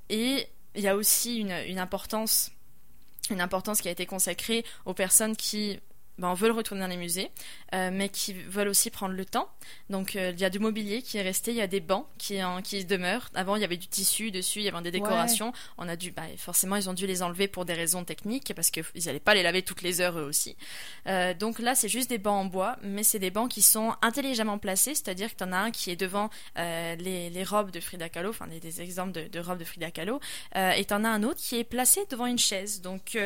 et 0.10 0.48
il 0.76 0.82
y 0.82 0.88
a 0.88 0.96
aussi 0.96 1.38
une, 1.38 1.56
une 1.68 1.80
importance, 1.80 2.52
une 3.30 3.42
importance 3.42 3.82
qui 3.82 3.88
a 3.88 3.92
été 3.92 4.06
consacrée 4.06 4.64
aux 4.86 4.94
personnes 4.94 5.36
qui 5.36 5.80
ben, 6.18 6.34
veulent 6.34 6.52
retourner 6.52 6.82
dans 6.82 6.88
les 6.88 6.98
musées, 6.98 7.30
euh, 7.76 7.92
mais 7.94 8.10
qui 8.10 8.34
veulent 8.34 8.70
aussi 8.70 8.90
prendre 8.90 9.14
le 9.14 9.26
temps. 9.26 9.50
Donc 9.90 10.16
euh, 10.16 10.32
il 10.34 10.40
y 10.40 10.46
a 10.46 10.50
du 10.50 10.58
mobilier 10.58 11.02
qui 11.02 11.18
est 11.18 11.22
resté, 11.22 11.52
il 11.52 11.58
y 11.58 11.62
a 11.62 11.68
des 11.68 11.80
bancs 11.80 12.08
qui, 12.18 12.44
en, 12.44 12.62
qui 12.62 12.84
demeurent. 12.86 13.30
Avant 13.36 13.56
il 13.56 13.62
y 13.62 13.66
avait 13.66 13.78
du 13.78 13.88
tissu 13.88 14.32
dessus, 14.32 14.60
il 14.60 14.66
y 14.66 14.70
avait 14.70 14.82
des 14.82 14.92
décorations. 14.92 15.54
On 15.78 15.88
a 15.88 15.96
dû, 15.96 16.12
bah, 16.12 16.24
forcément 16.38 16.76
ils 16.76 16.90
ont 16.90 16.94
dû 16.94 17.06
les 17.06 17.22
enlever 17.22 17.48
pour 17.48 17.66
des 17.66 17.74
raisons 17.74 18.04
techniques 18.04 18.52
parce 18.56 18.72
qu'ils 18.72 18.84
n'allaient 19.06 19.20
pas 19.20 19.36
les 19.36 19.44
laver 19.44 19.62
toutes 19.62 19.84
les 19.84 20.02
heures 20.02 20.18
eux 20.18 20.24
aussi. 20.24 20.56
Euh, 21.06 21.34
donc 21.36 21.60
là 21.60 21.76
c'est 21.76 21.90
juste 21.90 22.10
des 22.10 22.18
bancs 22.18 22.46
en 22.46 22.46
bois, 22.46 22.78
mais 22.82 23.04
c'est 23.04 23.20
des 23.20 23.32
bancs 23.32 23.52
qui 23.52 23.62
sont 23.62 23.94
intelligemment 24.02 24.58
placés, 24.58 24.96
c'est-à-dire 24.96 25.30
que 25.30 25.36
tu 25.36 25.44
en 25.44 25.52
as 25.52 25.58
un 25.58 25.72
qui 25.72 25.92
est 25.92 25.96
devant 25.96 26.30
les, 26.56 27.30
les, 27.30 27.44
robes 27.44 27.72
de 27.72 27.80
Frida 27.80 28.10
Kahlo, 28.10 28.30
enfin 28.30 28.48
des, 28.48 28.60
des 28.60 28.82
exemples 28.82 29.12
de, 29.12 29.28
de, 29.28 29.40
robes 29.40 29.60
de 29.60 29.64
Frida 29.64 29.92
Kahlo, 29.92 30.20
et 30.56 30.84
tu 30.86 30.94
en 30.94 31.04
as 31.04 31.10
un 31.10 31.24
autre 31.24 31.40
qui 31.40 31.58
est 31.58 31.64
placé 31.64 32.02
devant 32.10 32.26
une 32.26 32.40
chaise, 32.40 32.82
donc 32.82 33.18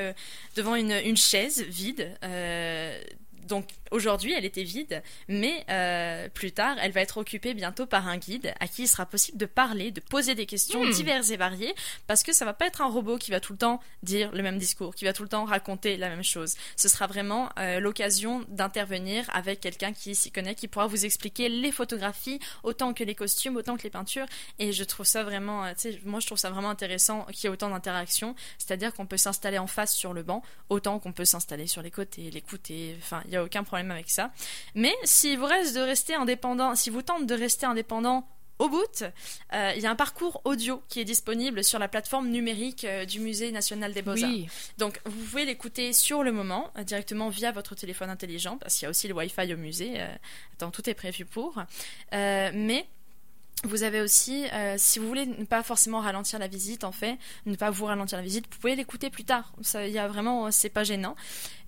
devant 0.56 0.76
une, 0.76 0.92
une 0.92 1.18
chaise 1.18 1.64
vide. 1.64 2.12
Uh. 2.82 3.31
Donc 3.48 3.66
Aujourd'hui, 3.92 4.32
elle 4.32 4.46
était 4.46 4.64
vide, 4.64 5.04
mais 5.28 5.66
euh, 5.70 6.30
plus 6.30 6.54
tard, 6.54 6.78
elle 6.82 6.94
va 6.94 7.02
être 7.02 7.18
occupée 7.18 7.54
bientôt 7.54 7.86
par 7.86 8.08
un 8.08 8.18
guide 8.18 8.54
à 8.62 8.70
qui 8.70 8.84
il 8.84 8.88
sera 8.88 9.06
possible 9.06 9.38
de 9.38 9.46
parler, 9.46 9.92
de 9.92 10.00
poser 10.00 10.34
des 10.34 10.46
questions 10.46 10.82
hmm. 10.82 10.92
diverses 10.92 11.30
et 11.30 11.36
variées, 11.36 11.76
parce 12.08 12.24
que 12.24 12.32
ça 12.32 12.46
va 12.46 12.54
pas 12.54 12.68
être 12.68 12.80
un 12.80 12.88
robot 12.88 13.18
qui 13.18 13.32
va 13.32 13.42
tout 13.42 13.52
le 13.52 13.58
temps 13.58 13.82
dire 14.02 14.32
le 14.32 14.44
même 14.44 14.58
discours, 14.58 14.96
qui 14.96 15.04
va 15.04 15.12
tout 15.12 15.24
le 15.24 15.30
temps 15.30 15.44
raconter 15.44 15.98
la 15.98 16.08
même 16.08 16.24
chose. 16.24 16.56
Ce 16.78 16.88
sera 16.88 17.06
vraiment 17.06 17.50
euh, 17.60 17.82
l'occasion 17.82 18.46
d'intervenir 18.48 19.30
avec 19.34 19.60
quelqu'un 19.60 19.92
qui 19.92 20.16
s'y 20.16 20.32
connaît, 20.32 20.56
qui 20.56 20.70
pourra 20.70 20.88
vous 20.88 21.04
expliquer 21.04 21.50
les 21.50 21.74
photographies 21.74 22.40
autant 22.64 22.94
que 22.94 23.04
les 23.04 23.14
costumes, 23.14 23.58
autant 23.58 23.76
que 23.76 23.84
les 23.84 23.90
peintures. 23.90 24.26
Et 24.58 24.72
je 24.72 24.86
trouve 24.86 25.06
ça 25.06 25.24
vraiment, 25.24 25.66
euh, 25.66 25.74
tu 25.74 25.92
sais, 25.92 26.02
moi 26.06 26.22
je 26.22 26.28
trouve 26.28 26.38
ça 26.38 26.50
vraiment 26.50 26.70
intéressant 26.70 27.26
qu'il 27.26 27.44
y 27.44 27.48
ait 27.48 27.50
autant 27.50 27.70
d'interactions, 27.70 28.36
c'est-à-dire 28.58 28.94
qu'on 28.94 29.06
peut 29.06 29.18
s'installer 29.18 29.58
en 29.58 29.68
face 29.68 29.94
sur 29.94 30.14
le 30.14 30.24
banc, 30.24 30.44
autant 30.70 30.98
qu'on 31.00 31.12
peut 31.12 31.26
s'installer 31.26 31.68
sur 31.68 31.82
les 31.82 31.92
côtés, 31.92 32.32
l'écouter. 32.32 32.96
Enfin, 32.98 33.22
il 33.32 33.36
y 33.36 33.38
a 33.38 33.44
aucun 33.44 33.64
problème 33.64 33.92
avec 33.92 34.10
ça. 34.10 34.32
Mais 34.76 34.94
si 35.04 35.36
vous 35.36 35.46
reste 35.46 35.76
de 35.76 35.82
rester 35.82 36.14
indépendant, 36.14 36.76
si 36.76 36.90
vous 36.90 37.02
tente 37.02 37.26
de 37.26 37.34
rester 37.34 37.66
indépendant 37.66 38.28
au 38.62 38.70
bout, 38.70 39.04
euh, 39.54 39.74
il 39.76 39.82
y 39.82 39.88
a 39.88 39.92
un 39.92 39.96
parcours 39.96 40.42
audio 40.46 40.84
qui 40.88 41.00
est 41.00 41.04
disponible 41.04 41.64
sur 41.64 41.80
la 41.80 41.88
plateforme 41.88 42.30
numérique 42.30 42.86
euh, 42.86 43.06
du 43.06 43.20
Musée 43.20 43.52
national 43.52 43.92
des 43.92 44.04
beaux-arts. 44.04 44.30
Donc 44.78 45.00
vous 45.06 45.24
pouvez 45.26 45.46
l'écouter 45.46 45.94
sur 45.94 46.22
le 46.22 46.32
moment, 46.32 46.70
euh, 46.78 46.84
directement 46.84 47.30
via 47.30 47.52
votre 47.52 47.74
téléphone 47.74 48.12
intelligent, 48.12 48.58
parce 48.58 48.76
qu'il 48.76 48.86
y 48.86 48.88
a 48.88 48.92
aussi 48.92 49.08
le 49.08 49.16
Wi-Fi 49.16 49.52
au 49.52 49.58
musée, 49.58 50.00
donc 50.60 50.74
tout 50.74 50.88
est 50.88 50.94
prévu 50.94 51.26
pour. 51.26 51.64
mais 52.12 52.86
vous 53.64 53.84
avez 53.84 54.02
aussi, 54.02 54.46
si 54.78 54.98
vous 55.00 55.08
voulez 55.08 55.26
ne 55.26 55.46
pas 55.46 55.62
forcément 55.62 56.00
ralentir 56.00 56.40
la 56.40 56.48
visite, 56.48 56.84
en 56.84 56.92
fait, 56.92 57.18
ne 57.46 57.56
pas 57.56 57.70
vous 57.70 57.86
ralentir 57.86 58.18
la 58.18 58.24
visite, 58.24 58.46
vous 58.52 58.60
pouvez 58.60 58.76
l'écouter 58.76 59.10
plus 59.10 59.24
tard. 59.24 59.54
Il 59.76 59.90
y 59.90 60.00
a 60.00 60.08
vraiment, 60.08 60.52
c'est 60.52 60.70
pas 60.70 60.84
gênant. 60.84 61.16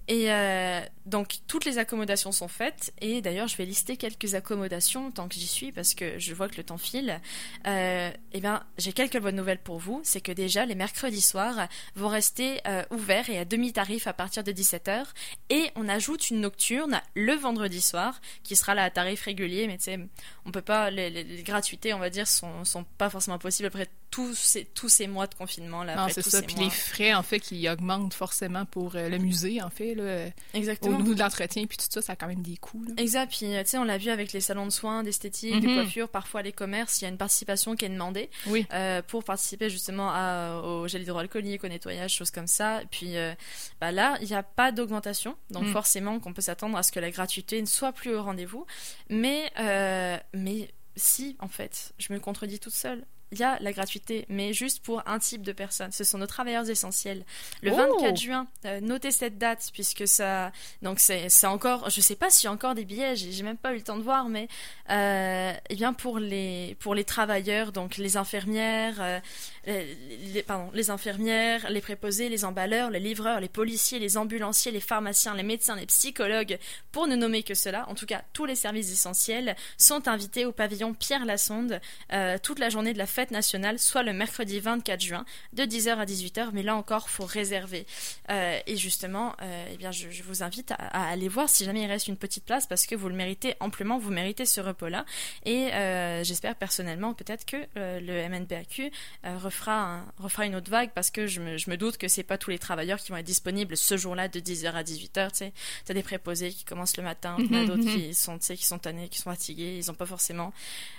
Et 0.08 0.32
euh, 0.32 0.82
donc 1.06 1.38
toutes 1.48 1.64
les 1.64 1.78
accommodations 1.78 2.32
sont 2.34 2.50
faites 2.50 2.94
et 3.00 3.22
d'ailleurs 3.22 3.48
je 3.48 3.56
vais 3.56 3.66
lister 3.66 3.96
quelques 3.96 4.36
accommodations 4.36 5.12
tant 5.12 5.30
que 5.30 5.36
j'y 5.36 5.48
suis 5.48 5.72
parce 5.72 5.94
que 5.94 6.20
je 6.20 6.34
vois 6.34 6.50
que 6.50 6.58
le 6.58 6.64
temps 6.64 6.78
file. 6.78 7.22
Euh, 7.68 8.12
eh 8.34 8.40
bien 8.42 8.64
j'ai 8.78 8.92
quelques 8.92 9.20
bonnes 9.20 9.36
nouvelles 9.36 9.62
pour 9.62 9.80
vous, 9.80 10.02
c'est 10.04 10.20
que 10.20 10.34
déjà 10.34 10.66
les 10.66 10.76
mercredis 10.76 11.22
soirs 11.22 11.68
vont 11.96 12.10
rester 12.10 12.60
euh, 12.68 12.84
ouverts 12.92 13.30
et 13.30 13.38
à 13.38 13.46
demi 13.46 13.72
tarif 13.72 14.08
à 14.08 14.14
partir 14.14 14.44
de 14.44 14.52
17h 14.52 15.06
et 15.50 15.72
on 15.76 15.88
ajoute 15.88 16.30
une 16.30 16.42
nocturne 16.42 17.02
le 17.16 17.34
vendredi 17.34 17.80
soir 17.80 18.20
qui 18.44 18.58
sera 18.58 18.76
là 18.76 18.84
à 18.84 18.90
tarif 18.90 19.24
régulier 19.24 19.68
mais 19.68 19.78
tu 19.78 19.86
sais 19.86 20.00
on 20.46 20.52
peut 20.52 20.62
pas 20.62 20.90
les, 20.90 21.10
les, 21.10 21.44
gratuités 21.44 21.94
on 21.94 22.00
va 22.00 22.10
dire 22.10 22.28
sont, 22.28 22.66
sont 22.66 22.84
pas 22.98 23.10
forcément 23.10 23.40
possibles 23.40 23.68
après 23.68 23.88
tous 24.12 24.36
ces, 24.36 24.66
tous 24.66 24.90
ces 24.90 25.08
mois 25.08 25.26
de 25.26 25.34
confinement 25.34 25.84
là. 25.84 25.96
Non, 25.96 26.08
c'est 26.08 26.22
ça. 26.22 26.42
Puis 26.44 26.56
les 26.58 26.70
frais 26.70 27.16
en 27.16 27.24
fait 27.24 27.40
qui 27.40 27.68
augmentent 27.68 28.14
forcément 28.14 28.66
pour 28.66 28.94
le 28.94 29.18
musée 29.18 29.62
en 29.62 29.72
fait 29.72 29.93
là, 29.96 30.28
Exactement. 30.54 30.98
Au 30.98 31.02
niveau 31.02 31.14
de 31.14 31.20
l'entretien 31.20 31.66
puis 31.66 31.78
tout 31.78 31.86
ça, 31.90 32.02
ça 32.02 32.14
a 32.14 32.16
quand 32.16 32.28
même 32.28 32.42
des 32.42 32.58
coûts. 32.58 32.86
Exact. 32.98 33.30
Puis 33.30 33.48
tu 33.48 33.66
sais, 33.66 33.78
on 33.78 33.84
l'a 33.84 33.98
vu 33.98 34.10
avec 34.10 34.34
les 34.34 34.42
salons 34.42 34.66
de 34.66 34.72
soins, 34.72 35.04
d'esthétique, 35.04 35.62
de 35.62 35.68
mhm. 35.68 35.76
coiffure, 35.76 36.10
parfois 36.10 36.42
les 36.42 36.52
commerces, 36.52 37.02
il 37.02 37.06
y 37.06 37.08
a 37.08 37.10
une 37.10 37.18
participation 37.18 37.76
qui 37.76 37.86
est 37.86 37.90
demandée 37.90 38.30
oui. 38.48 38.66
euh, 38.74 39.02
pour 39.02 39.24
participer 39.24 39.70
justement 39.70 40.10
à, 40.12 40.62
au 40.64 40.88
gel 40.88 41.04
hydroalcoolique, 41.04 41.64
au 41.64 41.68
nettoyage, 41.68 42.14
choses 42.14 42.32
comme 42.32 42.48
ça. 42.48 42.82
Puis 42.92 43.18
euh, 43.18 43.34
bah 43.80 43.92
là, 43.92 44.18
il 44.22 44.28
n'y 44.28 44.36
a 44.36 44.44
pas 44.44 44.72
d'augmentation, 44.72 45.36
donc 45.50 45.64
mhm. 45.64 45.72
forcément 45.72 46.20
qu'on 46.20 46.34
peut 46.34 46.42
s'attendre 46.42 46.78
à 46.78 46.84
ce 46.84 46.92
que 46.92 47.00
la 47.00 47.12
gratuité 47.12 47.62
ne 47.62 47.68
soit 47.68 47.94
plus 47.94 48.16
au 48.16 48.24
rendez-vous. 48.24 48.66
Mais 49.10 49.52
euh, 49.60 50.18
mais 50.34 50.70
si, 50.96 51.36
en 51.40 51.48
fait, 51.48 51.94
je 51.98 52.14
me 52.14 52.20
contredis 52.20 52.60
toute 52.60 52.74
seule 52.74 53.06
il 53.34 53.40
y 53.40 53.44
a 53.44 53.58
la 53.60 53.72
gratuité, 53.74 54.26
mais 54.30 54.54
juste 54.54 54.84
pour 54.84 55.02
un 55.08 55.20
type 55.20 55.42
de 55.42 55.52
personnes. 55.52 55.92
Ce 55.92 56.04
sont 56.04 56.18
nos 56.18 56.28
travailleurs 56.28 56.70
essentiels. 56.70 57.24
Le 57.62 57.72
Oh 57.72 57.76
24 57.76 58.18
juin, 58.18 58.48
euh, 58.66 58.80
notez 58.80 59.12
cette 59.12 59.38
date 59.38 59.70
puisque 59.74 60.08
ça, 60.08 60.52
donc 60.82 61.00
c'est 61.00 61.28
encore, 61.46 61.90
je 61.90 62.00
sais 62.02 62.16
pas 62.16 62.30
s'il 62.30 62.46
y 62.46 62.48
a 62.48 62.52
encore 62.52 62.76
des 62.76 62.86
billets, 62.86 63.16
j'ai 63.16 63.44
même 63.44 63.58
pas 63.58 63.74
eu 63.74 63.78
le 63.78 63.82
temps 63.84 63.98
de 63.98 64.04
voir, 64.04 64.30
mais 64.30 64.48
euh, 64.90 65.54
eh 65.70 65.76
bien 65.76 65.94
pour 65.94 66.20
les 66.20 66.76
pour 66.80 66.96
les 66.96 67.04
travailleurs, 67.04 67.72
donc 67.72 67.98
les 67.98 68.18
infirmières, 68.18 68.96
euh, 69.02 69.20
les, 69.66 69.96
les- 70.34 70.44
pardon, 70.44 70.70
les 70.74 70.90
infirmières, 70.90 71.70
les 71.70 71.82
préposés, 71.82 72.30
les 72.30 72.46
emballeurs, 72.46 72.90
les 72.90 73.00
livreurs, 73.00 73.40
les 73.40 73.50
policiers, 73.50 74.00
les 74.00 74.18
ambulanciers, 74.18 74.72
les 74.72 74.80
pharmaciens, 74.82 75.36
les 75.36 75.44
médecins, 75.44 75.76
les 75.76 75.86
psychologues, 75.86 76.60
pour 76.92 77.08
ne 77.08 77.16
nommer 77.16 77.44
que 77.44 77.54
cela, 77.54 77.88
en 77.90 77.96
tout 77.96 78.06
cas 78.06 78.22
tous 78.34 78.46
les 78.46 78.56
services 78.56 78.92
essentiels 78.92 79.56
sont 79.78 80.08
invités 80.08 80.46
au 80.46 80.52
pavillon 80.52 80.94
Pierre 80.94 81.26
Lassonde 81.26 81.80
euh, 82.12 82.38
toute 82.42 82.60
la 82.60 82.70
journée 82.70 82.94
de 82.94 82.98
la 82.98 83.08
fête 83.08 83.23
nationale, 83.32 83.80
soit 83.80 84.04
le 84.04 84.14
mercredi 84.14 84.60
24 84.60 85.02
juin, 85.02 85.26
de 85.54 85.64
10h 85.64 85.96
à 85.98 86.06
18h, 86.06 86.50
mais 86.54 86.64
là 86.64 86.76
encore, 86.76 87.10
faut 87.10 87.26
réserver. 87.26 87.86
Euh, 88.30 88.60
et 88.68 88.78
justement, 88.78 89.36
euh, 89.42 89.66
eh 89.74 89.78
bien, 89.78 89.92
je, 89.92 90.10
je 90.10 90.24
vous 90.24 90.44
invite 90.44 90.72
à, 90.72 90.76
à 90.76 91.10
aller 91.10 91.28
voir 91.30 91.50
si 91.50 91.66
jamais 91.66 91.82
il 91.82 91.88
reste 91.88 92.08
une 92.08 92.18
petite 92.18 92.46
place, 92.46 92.68
parce 92.68 92.86
que 92.86 92.96
vous 92.96 93.10
le 93.10 93.16
méritez 93.16 93.56
amplement, 93.60 93.98
vous 93.98 94.12
méritez 94.12 94.46
ce 94.46 94.62
repos-là. 94.62 95.06
Et 95.46 95.74
euh, 95.74 96.24
j'espère 96.24 96.56
personnellement 96.56 97.14
peut-être 97.14 97.46
que 97.46 97.58
le 97.76 98.28
MNPAQ 98.30 98.92
refera, 99.24 99.74
un- 99.98 100.06
refera 100.18 100.46
une 100.46 100.56
autre 100.56 100.70
vague, 100.70 100.92
parce 100.94 101.12
que 101.12 101.28
je 101.28 101.40
me, 101.40 101.58
je 101.58 101.70
me 101.70 101.78
doute 101.78 101.98
que 101.98 102.08
c'est 102.08 102.24
pas 102.24 102.38
tous 102.38 102.50
les 102.50 102.60
travailleurs 102.60 103.00
qui 103.00 103.12
vont 103.12 103.18
être 103.18 103.26
disponibles 103.26 103.78
ce 103.78 103.98
jour-là 103.98 104.28
de 104.28 104.40
10h 104.40 104.72
à 104.74 104.84
18h. 104.84 105.32
Tu 105.32 105.38
sais, 105.38 105.54
t'as 105.86 105.94
des 105.94 106.04
préposés 106.04 106.52
qui 106.52 106.64
commencent 106.64 106.98
le 106.98 107.04
matin, 107.04 107.38
t'en 107.38 107.44
as 107.56 107.60
Mhm, 107.62 107.68
d'autres 107.68 107.84
mhm. 107.84 107.96
qui 108.02 108.14
sont, 108.14 108.38
tu 108.38 108.46
sais, 108.46 108.58
qui 108.58 108.66
sont 108.66 108.80
tannés, 108.80 109.10
qui 109.10 109.20
sont 109.20 109.30
fatigués, 109.30 109.78
ils 109.78 109.90
ont 109.92 109.94
pas 109.94 110.06
forcément 110.06 110.54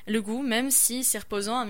le 0.06 0.20
goût, 0.22 0.42
même 0.42 0.70
si 0.70 1.04
c'est 1.04 1.18
reposant 1.18 1.56
un 1.56 1.64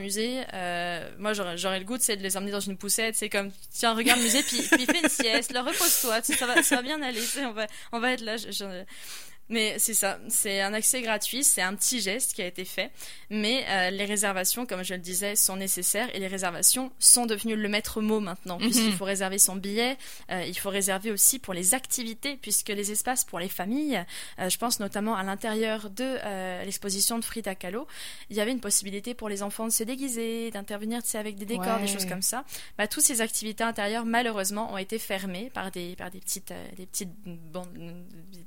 euh, 0.52 1.10
moi, 1.18 1.32
j'aurais 1.32 1.78
le 1.78 1.84
goût, 1.84 1.96
de 1.96 2.22
les 2.22 2.36
emmener 2.36 2.52
dans 2.52 2.60
une 2.60 2.76
poussette. 2.76 3.16
C'est 3.16 3.28
comme, 3.28 3.50
tiens, 3.70 3.94
regarde 3.94 4.18
le 4.18 4.24
musée, 4.24 4.42
puis, 4.42 4.62
puis 4.70 4.86
fais 4.86 5.00
une 5.00 5.08
sieste, 5.08 5.52
repose-toi, 5.56 6.22
ça 6.22 6.46
va, 6.46 6.62
ça 6.62 6.76
va 6.76 6.82
bien 6.82 7.00
aller. 7.02 7.20
on 7.38 7.52
va, 7.52 7.66
on 7.92 8.00
va 8.00 8.12
être 8.12 8.22
là. 8.22 8.36
Mais 9.50 9.78
c'est 9.78 9.92
ça, 9.92 10.18
c'est 10.28 10.62
un 10.62 10.72
accès 10.72 11.02
gratuit, 11.02 11.44
c'est 11.44 11.60
un 11.60 11.74
petit 11.74 12.00
geste 12.00 12.32
qui 12.32 12.40
a 12.40 12.46
été 12.46 12.64
fait. 12.64 12.90
Mais 13.28 13.64
euh, 13.68 13.90
les 13.90 14.06
réservations, 14.06 14.64
comme 14.64 14.82
je 14.82 14.94
le 14.94 15.00
disais, 15.00 15.36
sont 15.36 15.56
nécessaires 15.56 16.08
et 16.14 16.18
les 16.18 16.28
réservations 16.28 16.90
sont 16.98 17.26
devenues 17.26 17.54
le 17.54 17.68
maître 17.68 18.00
mot 18.00 18.20
maintenant, 18.20 18.56
puisqu'il 18.58 18.92
faut 18.94 19.04
réserver 19.04 19.38
son 19.38 19.56
billet. 19.56 19.98
euh, 20.30 20.44
il 20.46 20.58
faut 20.58 20.70
réserver 20.70 21.10
aussi 21.10 21.38
pour 21.38 21.52
les 21.52 21.74
activités, 21.74 22.38
puisque 22.40 22.70
les 22.70 22.90
espaces 22.90 23.24
pour 23.24 23.38
les 23.38 23.50
familles, 23.50 24.02
euh, 24.38 24.48
je 24.48 24.56
pense 24.56 24.80
notamment 24.80 25.14
à 25.14 25.22
l'intérieur 25.22 25.90
de 25.90 26.64
l'exposition 26.64 27.18
de 27.18 27.24
Frida 27.24 27.54
Kahlo, 27.54 27.86
il 28.30 28.36
y 28.36 28.40
avait 28.40 28.52
une 28.52 28.60
possibilité 28.60 29.12
pour 29.14 29.28
les 29.28 29.42
enfants 29.42 29.66
de 29.66 29.72
se 29.72 29.84
déguiser, 29.84 30.50
d'intervenir 30.52 31.02
avec 31.14 31.36
des 31.36 31.44
décors, 31.44 31.80
des 31.80 31.86
choses 31.86 32.06
comme 32.06 32.22
ça. 32.22 32.44
Bah, 32.78 32.88
toutes 32.88 33.02
ces 33.04 33.20
activités 33.20 33.62
intérieures, 33.62 34.06
malheureusement, 34.06 34.72
ont 34.72 34.78
été 34.78 34.98
fermées 34.98 35.50
par 35.52 35.70
des, 35.70 35.96
par 35.96 36.10
des 36.10 36.20
petites, 36.20 36.52
des 36.76 36.86
petites 36.86 37.10
bandes, 37.52 37.68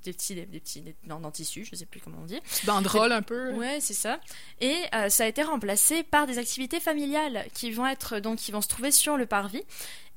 des 0.04 0.14
petits, 0.14 0.36
des, 0.36 0.46
des 0.46 0.60
petits, 0.60 0.82
en 1.10 1.32
tissu, 1.32 1.66
je 1.66 1.76
sais 1.76 1.86
plus 1.86 2.00
comment 2.00 2.20
on 2.22 2.26
dit. 2.26 2.40
Banderole 2.66 3.12
un 3.12 3.22
peu. 3.22 3.54
Ouais, 3.54 3.80
c'est 3.80 3.94
ça. 3.94 4.20
Et 4.62 4.76
euh, 4.94 5.10
ça 5.10 5.26
a 5.26 5.28
été 5.28 5.44
remplacé 5.44 6.04
par 6.04 6.28
des 6.28 6.38
activités 6.38 6.80
familiales 6.80 7.46
qui 7.54 7.72
vont 7.72 7.88
être 7.88 8.20
donc 8.20 8.40
qui 8.40 8.52
vont 8.52 8.62
se 8.62 8.68
trouver 8.68 8.92
sur 8.92 9.18
le 9.18 9.26
parvis. 9.26 9.64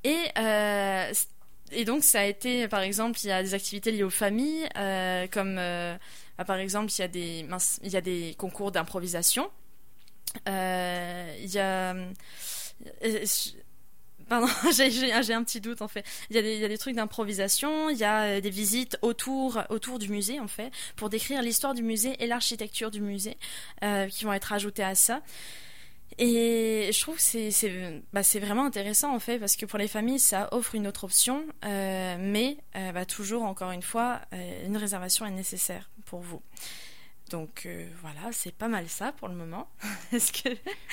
Et 0.04 0.18
euh, 0.38 1.12
et 1.72 1.84
donc 1.84 2.02
ça 2.02 2.20
a 2.20 2.24
été, 2.24 2.66
par 2.66 2.80
exemple, 2.80 3.18
il 3.22 3.28
y 3.28 3.32
a 3.32 3.42
des 3.42 3.54
activités 3.54 3.92
liées 3.92 4.02
aux 4.02 4.10
familles, 4.10 4.68
euh, 4.76 5.26
comme 5.28 5.56
bah, 5.56 6.44
par 6.44 6.56
exemple 6.56 6.90
il 6.92 6.98
y 6.98 7.04
a 7.04 7.08
des 7.08 7.46
il 7.82 7.90
y 7.90 7.96
a 7.96 8.00
des 8.00 8.34
concours 8.38 8.72
d'improvisation. 8.72 9.50
Il 10.46 11.52
y 11.52 11.58
a 11.58 11.94
Pardon, 14.30 14.46
j'ai- 14.76 14.90
j'ai 14.92 15.34
un 15.34 15.42
petit 15.42 15.60
doute 15.60 15.82
en 15.82 15.88
fait. 15.88 16.04
Il 16.30 16.37
y 16.37 16.38
a 16.64 16.68
des, 16.68 16.78
trucs 16.78 16.94
d'improvisation, 16.94 17.90
il 17.90 17.99
y 17.99 18.04
a 18.04 18.22
euh, 18.22 18.40
des 18.40 18.49
visites 18.49 18.96
autour, 19.02 19.60
autour 19.70 19.99
du 19.99 20.08
musée 20.08 20.38
en 20.38 20.46
fait, 20.46 20.70
pour 20.94 21.10
décrire 21.10 21.42
l'histoire 21.42 21.75
du 21.75 21.82
musée 21.82 22.14
et 22.22 22.28
l'architecture 22.28 22.92
du 22.92 23.00
musée 23.00 23.37
euh, 23.82 24.06
qui 24.06 24.25
vont 24.25 24.32
être 24.32 24.52
ajoutées 24.52 24.84
à 24.84 24.94
ça. 24.94 25.20
Et 26.18 26.90
je 26.92 27.00
trouve 27.00 27.16
que 27.16 28.00
bah, 28.12 28.22
c'est 28.22 28.38
vraiment 28.38 28.66
intéressant 28.66 29.12
en 29.12 29.18
fait 29.18 29.38
parce 29.38 29.56
que 29.56 29.66
pour 29.66 29.80
les 29.80 29.88
familles 29.88 30.20
ça 30.20 30.49
offre 30.52 30.76
une 30.76 30.87
autre 30.87 31.04
option, 31.04 31.44
euh, 31.64 32.16
mais 32.20 32.58
bah, 32.94 33.04
toujours 33.06 33.42
encore 33.42 33.72
une 33.72 33.82
fois 33.82 34.20
une 34.64 34.76
réservation 34.76 35.26
est 35.26 35.30
nécessaire 35.30 35.90
pour 36.04 36.20
vous. 36.20 36.40
Donc 37.30 37.62
euh, 37.66 37.87
voilà, 38.02 38.18
c'est 38.32 38.52
pas 38.54 38.66
mal 38.68 38.88
ça 38.88 39.12
pour 39.12 39.28
le 39.28 39.34
moment. 39.34 39.68
Est-ce 40.12 40.32
que 40.32 40.49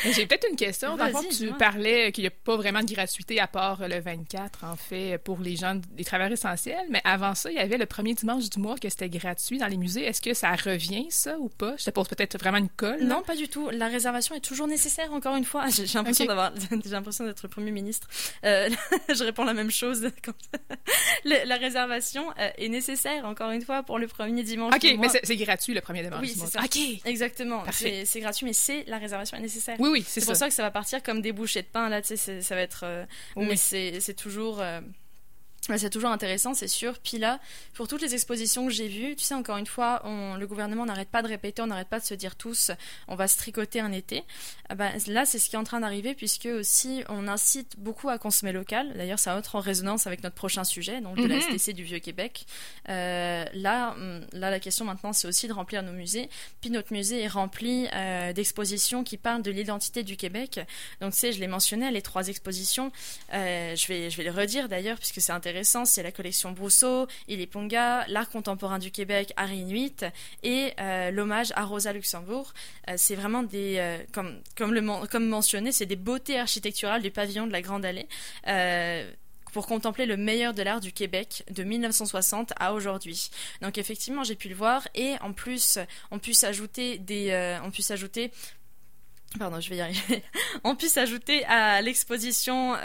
Mais 0.06 0.14
J'ai 0.14 0.28
peut-être 0.28 0.48
une 0.50 0.56
question. 0.56 0.96
Dans 0.96 1.06
le 1.06 1.12
fond, 1.12 1.22
Vas-y, 1.22 1.36
tu 1.50 1.54
parlais 1.54 2.12
qu'il 2.12 2.24
n'y 2.24 2.28
a 2.28 2.32
pas 2.32 2.56
vraiment 2.56 2.82
de 2.84 2.94
gratuité 2.94 3.40
à 3.40 3.48
part 3.48 3.88
le 3.88 4.00
24, 4.00 4.64
en 4.64 4.76
fait, 4.76 5.18
pour 5.18 5.40
les 5.40 5.56
gens, 5.56 5.82
les 5.98 6.06
travailleurs 6.06 6.34
essentiels. 6.34 6.86
Mais 6.90 7.02
avant 7.04 7.34
ça, 7.34 7.50
il 7.52 7.56
y 7.56 7.60
avait 7.60 7.78
le 7.80 7.88
premier 7.88 8.14
dimanche 8.14 8.50
du 8.50 8.60
mois 8.60 8.78
que 8.78 8.88
c'était 8.90 9.10
gratuit 9.10 9.58
dans 9.58 9.68
les 9.68 9.78
musées. 9.78 10.04
Est-ce 10.06 10.22
que 10.22 10.34
ça 10.36 10.52
revient, 10.56 11.08
ça, 11.10 11.38
ou 11.40 11.50
pas? 11.50 11.76
Je 11.78 11.86
te 11.86 11.90
pose 11.90 12.08
peut-être 12.08 12.38
vraiment 12.38 12.58
une 12.60 12.70
colle. 12.70 13.02
Non, 13.04 13.24
pas 13.24 13.36
du 13.36 13.48
tout. 13.48 13.70
La 13.72 13.88
réservation 13.88 14.36
est 14.36 14.40
toujours 14.42 14.68
nécessaire, 14.68 15.12
encore 15.14 15.36
une 15.36 15.46
fois. 15.46 15.66
J'ai 15.70 15.86
l'impression 15.86 16.26
Ok. 16.26 16.30
d'avoir, 16.30 16.52
j'ai 16.86 16.90
l'impression 16.92 17.26
d'être 17.26 17.42
le 17.44 17.50
Premier 17.50 17.72
ministre. 17.72 18.08
Euh, 18.46 18.70
je 19.10 19.24
réponds 19.24 19.44
la 19.44 19.54
même 19.56 19.72
chose. 19.72 20.08
quand- 20.24 20.34
la 21.26 21.56
réservation 21.56 22.30
euh, 22.40 22.50
est 22.58 22.70
nécessaire, 22.70 23.26
encore 23.26 23.52
une 23.52 23.62
fois, 23.64 23.84
pour 23.84 23.98
le 24.00 24.08
premier 24.08 24.44
dimanche 24.44 24.74
OK, 24.76 24.82
du 24.82 24.88
mais 24.92 24.96
mois. 24.98 25.10
c'est 25.10 25.26
c'est 25.26 25.36
gratuit 25.36 25.74
le 25.74 25.82
premier 25.82 26.04
dimanche 26.04 26.22
Oui, 26.22 26.27
c'est 26.28 26.48
ça. 26.48 26.62
OK. 26.64 26.78
Exactement. 27.06 27.64
C'est 27.72 28.20
gratuit, 28.20 28.46
mais 28.46 28.54
c'est 28.54 28.84
la 28.88 28.98
réservation 28.98 29.38
est 29.38 29.42
nécessaire. 29.42 29.76
Oui, 29.80 29.90
oui, 29.92 30.04
c'est 30.08 30.26
pour 30.26 30.36
ça 30.36 30.48
que 30.48 30.54
ça 30.54 30.64
va 30.64 30.72
partir 30.72 31.02
comme 31.04 31.22
des 31.22 31.32
bouchées 31.32 31.62
de 31.62 31.68
pain 31.68 31.90
là, 31.90 32.02
tu 32.02 32.10
sais, 32.10 32.18
c'est- 32.18 32.42
ça 32.42 32.56
va 32.56 32.62
être. 32.62 32.82
euh, 32.84 33.06
Oui. 33.36 33.46
Mais 33.48 33.56
c'est 33.56 34.00
c'est 34.00 34.14
toujours. 34.14 34.60
euh, 34.62 34.82
c'est 35.76 35.90
toujours 35.90 36.12
intéressant, 36.12 36.54
c'est 36.54 36.68
sûr. 36.68 36.98
Puis 37.00 37.18
là, 37.18 37.40
pour 37.74 37.88
toutes 37.88 38.02
les 38.02 38.14
expositions 38.14 38.66
que 38.68 38.72
j'ai 38.72 38.88
vues, 38.88 39.16
tu 39.16 39.24
sais, 39.26 39.34
encore 39.34 39.58
une 39.58 39.66
fois, 39.66 40.02
on, 40.06 40.36
le 40.36 40.48
gouvernement 40.48 40.86
n'arrête 40.86 41.10
pas 41.10 41.22
de 41.22 41.28
répéter, 41.28 41.62
on 41.62 41.68
n'arrête 41.68 41.90
pas 41.90 42.00
de 42.00 42.06
se 42.06 42.14
dire 42.14 42.36
tous, 42.36 42.72
on 43.10 43.16
va 43.16 43.28
se 43.28 43.38
tricoter 43.38 43.80
un 43.82 43.92
été. 43.92 44.24
Ah 44.70 44.76
bah, 44.76 44.92
là, 45.08 45.26
c'est 45.26 45.40
ce 45.40 45.50
qui 45.50 45.56
est 45.56 45.60
en 45.60 45.64
train 45.66 45.82
d'arriver, 45.82 46.14
puisque 46.14 46.46
aussi, 46.46 47.04
on 47.10 47.28
incite 47.28 47.78
beaucoup 47.78 48.08
à 48.08 48.18
consommer 48.18 48.54
local. 48.54 48.94
D'ailleurs, 48.96 49.20
ça 49.20 49.36
entre 49.36 49.56
en 49.56 49.60
résonance 49.60 50.08
avec 50.08 50.24
notre 50.24 50.36
prochain 50.36 50.64
sujet, 50.64 51.02
donc 51.02 51.18
de 51.18 51.26
la 51.26 51.36
Mhm. 51.36 51.42
STC 51.42 51.74
du 51.74 51.84
Vieux-Québec. 51.84 52.46
Euh, 52.90 53.46
là, 53.54 53.92
hum, 53.92 54.26
là, 54.32 54.50
la 54.50 54.60
question 54.60 54.86
maintenant, 54.86 55.12
c'est 55.12 55.28
aussi 55.28 55.48
de 55.48 55.54
remplir 55.54 55.84
nos 55.84 55.92
musées. 55.92 56.30
Puis 56.62 56.70
notre 56.70 56.94
musée 56.94 57.24
est 57.24 57.28
rempli 57.28 57.88
euh, 57.94 58.32
d'expositions 58.34 59.04
qui 59.04 59.18
parlent 59.18 59.42
de 59.42 59.52
l'identité 59.52 60.04
du 60.04 60.16
Québec. 60.18 60.60
Donc, 61.02 61.14
tu 61.14 61.20
sais, 61.20 61.32
je 61.34 61.40
l'ai 61.40 61.48
mentionné, 61.48 61.92
les 61.92 62.02
trois 62.02 62.28
expositions. 62.30 62.92
Euh, 63.34 63.76
je, 63.76 63.88
vais, 63.88 64.10
je 64.10 64.18
vais 64.18 64.24
les 64.24 64.30
redire 64.30 64.70
d'ailleurs, 64.70 64.98
puisque 64.98 65.20
c'est 65.22 65.32
intéressant. 65.32 65.57
C'est 65.64 66.04
la 66.04 66.12
collection 66.12 66.52
Brousseau, 66.52 67.08
Iliponga, 67.28 68.06
l'art 68.08 68.30
contemporain 68.30 68.80
du 68.80 68.92
Québec, 68.92 69.34
à 69.38 69.48
Inuit, 69.48 70.06
et 70.44 70.74
euh, 70.80 71.12
l'hommage 71.12 71.52
à 71.56 71.66
Rosa 71.66 71.94
Luxembourg. 71.94 72.54
Euh, 72.90 72.94
c'est 72.98 73.16
vraiment 73.16 73.44
des, 73.44 73.78
euh, 73.78 73.98
comme, 74.12 74.42
comme, 74.56 74.74
le, 74.74 75.08
comme 75.08 75.28
mentionné, 75.28 75.72
c'est 75.72 75.86
des 75.86 75.96
beautés 75.96 76.40
architecturales 76.40 77.02
du 77.02 77.12
pavillon 77.12 77.48
de 77.48 77.52
la 77.52 77.62
Grande 77.62 77.86
Allée. 77.86 78.08
Pour 79.54 79.66
contempler 79.66 80.06
le 80.06 80.18
meilleur 80.18 80.54
de 80.54 80.62
l'art 80.62 80.82
du 80.82 80.92
Québec 80.92 81.44
de 81.50 81.64
1960 81.64 82.54
à 82.58 82.74
aujourd'hui. 82.74 83.32
Donc 83.62 83.80
effectivement, 83.80 84.24
j'ai 84.24 84.36
pu 84.36 84.50
le 84.50 84.56
voir 84.56 84.88
et 84.94 85.16
en 85.22 85.34
plus, 85.34 85.80
on 86.12 86.20
puisse 86.20 86.44
ajouter 86.44 87.00
des, 87.00 87.58
on 87.64 87.72
puisse 87.72 87.90
ajouter 87.90 88.32
Pardon, 89.40 89.60
je 89.60 89.70
vais 89.70 89.78
y 89.78 89.82
arriver. 89.82 90.24
On 90.64 90.76
puisse 90.76 90.98
ajouter 90.98 91.44
à 91.46 91.82
l'exposition 91.82 92.78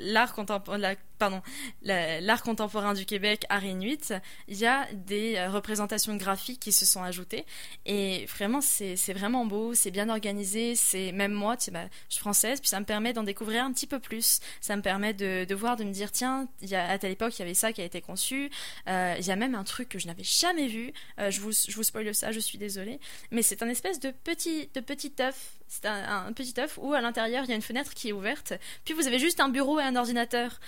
l'art 0.00 0.34
contemporain, 0.34 0.94
pardon, 1.20 1.40
la- 1.82 2.20
l'art 2.20 2.42
contemporain 2.42 2.94
du 2.94 3.06
Québec, 3.06 3.44
Art 3.48 3.64
Inuit, 3.64 4.12
il 4.48 4.56
y 4.58 4.66
a 4.66 4.88
des 4.92 5.36
euh, 5.36 5.48
représentations 5.50 6.16
graphiques 6.16 6.58
qui 6.58 6.72
se 6.72 6.84
sont 6.84 7.02
ajoutées 7.04 7.44
et 7.86 8.26
vraiment 8.26 8.60
c'est 8.60 8.96
vraiment 9.12 9.44
beau, 9.46 9.74
c'est 9.74 9.92
bien 9.92 10.08
organisé, 10.08 10.74
c'est 10.74 11.12
même 11.12 11.32
moi, 11.32 11.56
bah, 11.70 11.84
je 12.08 12.14
suis 12.14 12.20
française, 12.20 12.58
puis 12.60 12.68
ça 12.68 12.80
me 12.80 12.84
permet 12.84 13.12
d'en 13.12 13.22
découvrir 13.22 13.64
un 13.64 13.72
petit 13.72 13.86
peu 13.86 14.00
plus. 14.00 14.40
Ça 14.60 14.74
me 14.74 14.82
permet 14.82 15.14
de, 15.14 15.54
voir, 15.54 15.76
de 15.76 15.84
me 15.84 15.92
dire 15.92 16.10
tiens, 16.10 16.48
à 16.72 16.98
telle 16.98 17.12
époque 17.12 17.38
il 17.38 17.40
y 17.40 17.42
avait 17.42 17.54
ça 17.54 17.72
qui 17.72 17.80
a 17.80 17.84
été 17.84 18.00
conçu. 18.00 18.50
Euh, 18.88 19.14
il 19.18 19.26
y 19.26 19.30
a 19.30 19.36
même 19.36 19.54
un 19.54 19.64
truc 19.64 19.88
que 19.90 19.98
je 19.98 20.06
n'avais 20.06 20.24
jamais 20.24 20.66
vu. 20.66 20.92
Euh, 21.18 21.30
je 21.30 21.40
vous 21.40 21.52
je 21.52 21.74
vous 21.76 21.82
spoile 21.84 22.14
ça, 22.14 22.32
je 22.32 22.40
suis 22.40 22.58
désolée, 22.58 22.98
mais 23.30 23.42
c'est 23.42 23.62
un 23.62 23.68
espèce 23.68 24.00
de 24.00 24.10
petit 24.10 24.68
de 24.74 24.80
petit 24.80 25.12
œuf. 25.20 25.52
C'est 25.68 25.86
un, 25.86 26.26
un 26.26 26.32
petit 26.32 26.54
œuf 26.58 26.78
où 26.82 26.94
à 26.94 27.00
l'intérieur 27.00 27.44
il 27.44 27.50
y 27.50 27.52
a 27.52 27.54
une 27.56 27.62
fenêtre 27.62 27.94
qui 27.94 28.08
est 28.08 28.12
ouverte. 28.12 28.54
Puis 28.84 28.92
vous 28.94 29.06
avez 29.06 29.20
juste 29.20 29.38
un 29.38 29.48
bureau 29.48 29.78
et 29.78 29.84
un 29.84 29.94
ordinateur. 29.94 30.58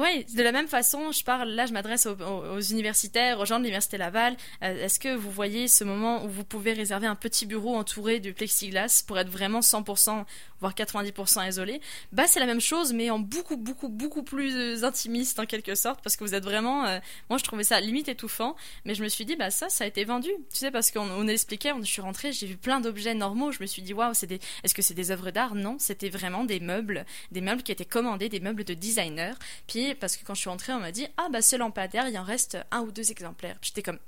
Oui, 0.00 0.24
de 0.32 0.42
la 0.44 0.52
même 0.52 0.68
façon, 0.68 1.10
je 1.10 1.24
parle, 1.24 1.48
là 1.48 1.66
je 1.66 1.72
m'adresse 1.72 2.06
aux, 2.06 2.60
universitaires, 2.60 3.40
aux 3.40 3.44
gens 3.44 3.58
de 3.58 3.64
l'Université 3.64 3.98
Laval. 3.98 4.36
Euh, 4.62 4.84
est-ce 4.84 5.00
que 5.00 5.12
vous 5.12 5.30
voyez 5.30 5.66
ce 5.66 5.82
moment 5.82 6.24
où 6.24 6.28
vous 6.28 6.44
pouvez 6.44 6.72
réserver 6.72 7.08
un 7.08 7.16
petit 7.16 7.46
bureau 7.46 7.74
entouré 7.74 8.20
de 8.20 8.30
plexiglas 8.30 9.02
pour 9.04 9.18
être 9.18 9.28
vraiment 9.28 9.58
100%, 9.58 10.24
voire 10.60 10.74
90% 10.74 11.48
isolé? 11.48 11.80
Bah 12.12 12.28
c'est 12.28 12.38
la 12.38 12.46
même 12.46 12.60
chose, 12.60 12.92
mais 12.92 13.10
en 13.10 13.18
beaucoup, 13.18 13.56
beaucoup, 13.56 13.88
beaucoup 13.88 14.22
plus 14.22 14.54
euh, 14.54 14.84
intimiste 14.84 15.40
en 15.40 15.46
quelque 15.46 15.74
sorte, 15.74 16.00
parce 16.00 16.16
que 16.16 16.22
vous 16.22 16.34
êtes 16.36 16.44
vraiment... 16.44 16.86
Euh, 16.86 17.00
moi 17.28 17.36
je 17.38 17.42
trouvais 17.42 17.64
ça 17.64 17.80
limite 17.80 18.08
étouffant, 18.08 18.54
mais 18.84 18.94
je 18.94 19.02
me 19.02 19.08
suis 19.08 19.24
dit, 19.24 19.34
bah 19.34 19.50
ça, 19.50 19.68
ça 19.68 19.82
a 19.82 19.86
été 19.88 20.04
vendu. 20.04 20.30
Tu 20.52 20.58
sais, 20.58 20.70
parce 20.70 20.92
qu'on 20.92 21.10
on 21.10 21.26
expliquait, 21.26 21.72
on, 21.72 21.80
je 21.80 21.90
suis 21.90 22.02
rentrée, 22.02 22.30
j'ai 22.30 22.46
vu 22.46 22.56
plein 22.56 22.78
d'objets 22.78 23.14
normaux, 23.14 23.50
je 23.50 23.60
me 23.60 23.66
suis 23.66 23.82
dit, 23.82 23.94
waouh, 23.94 24.14
c'est 24.14 24.28
des... 24.28 24.38
est-ce 24.62 24.74
que 24.74 24.82
c'est 24.82 24.94
des 24.94 25.10
œuvres 25.10 25.32
d'art? 25.32 25.56
Non, 25.56 25.76
c'était 25.80 26.08
vraiment 26.08 26.44
des 26.44 26.60
meubles, 26.60 27.04
des 27.32 27.40
meubles 27.40 27.64
qui 27.64 27.72
étaient 27.72 27.84
commandés, 27.84 28.28
des 28.28 28.38
meubles 28.38 28.62
de 28.62 28.74
designer. 28.74 29.36
Puis 29.66 29.87
parce 29.94 30.16
que 30.16 30.24
quand 30.24 30.34
je 30.34 30.40
suis 30.40 30.50
rentrée, 30.50 30.72
on 30.72 30.80
m'a 30.80 30.92
dit 30.92 31.06
Ah, 31.16 31.28
bah, 31.30 31.42
ce 31.42 31.56
lampadaire, 31.56 32.08
il 32.08 32.18
en 32.18 32.24
reste 32.24 32.58
un 32.70 32.80
ou 32.80 32.90
deux 32.90 33.10
exemplaires. 33.10 33.56
J'étais 33.62 33.82
comme 33.82 33.98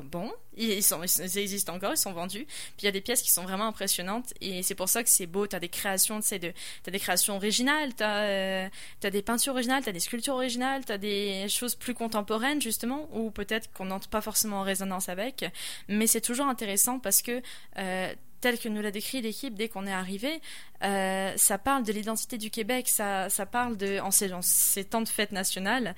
bon, 0.00 0.32
ils, 0.56 0.72
existent 0.72 1.74
encore, 1.74 1.92
ils 1.92 1.96
sont 1.96 2.12
vendus. 2.12 2.46
Puis 2.46 2.82
il 2.82 2.84
y 2.84 2.88
a 2.88 2.92
des 2.92 3.00
pièces 3.00 3.22
qui 3.22 3.30
sont 3.30 3.42
vraiment 3.42 3.66
impressionnantes 3.66 4.32
et 4.40 4.62
c'est 4.62 4.74
pour 4.74 4.88
ça 4.88 5.02
que 5.02 5.08
c'est 5.08 5.26
beau. 5.26 5.46
Tu 5.46 5.56
as 5.56 5.60
des 5.60 5.68
créations, 5.68 6.20
tu 6.20 6.28
sais, 6.28 6.38
de, 6.38 6.52
as 6.86 6.90
des 6.90 6.98
créations 6.98 7.36
originales, 7.36 7.94
tu 7.94 8.02
as, 8.02 8.20
euh, 8.22 8.68
des 9.02 9.22
peintures 9.22 9.52
originales, 9.52 9.82
tu 9.82 9.88
as 9.88 9.92
des 9.92 10.00
sculptures 10.00 10.34
originales, 10.34 10.84
tu 10.84 10.92
as 10.92 10.98
des 10.98 11.46
choses 11.48 11.74
plus 11.74 11.94
contemporaines 11.94 12.62
justement, 12.62 13.08
ou 13.12 13.30
peut-être 13.30 13.72
qu'on 13.72 13.86
n'entre 13.86 14.08
pas 14.08 14.20
forcément 14.20 14.60
en 14.60 14.62
résonance 14.62 15.08
avec. 15.08 15.44
Mais 15.88 16.06
c'est 16.06 16.20
toujours 16.20 16.46
intéressant 16.46 16.98
parce 16.98 17.22
que 17.22 17.42
euh, 17.78 18.14
tel 18.42 18.58
que 18.58 18.68
nous 18.68 18.82
l'a 18.82 18.90
décrit 18.90 19.22
l'équipe 19.22 19.54
dès 19.54 19.68
qu'on 19.68 19.86
est 19.86 19.92
arrivé, 19.92 20.42
euh, 20.82 21.32
ça 21.36 21.56
parle 21.56 21.84
de 21.84 21.92
l'identité 21.92 22.36
du 22.36 22.50
Québec, 22.50 22.88
ça, 22.88 23.30
ça 23.30 23.46
parle 23.46 23.78
de, 23.78 24.00
en 24.00 24.10
ces, 24.10 24.84
temps 24.84 25.00
de 25.00 25.08
fête 25.08 25.32
nationale, 25.32 25.94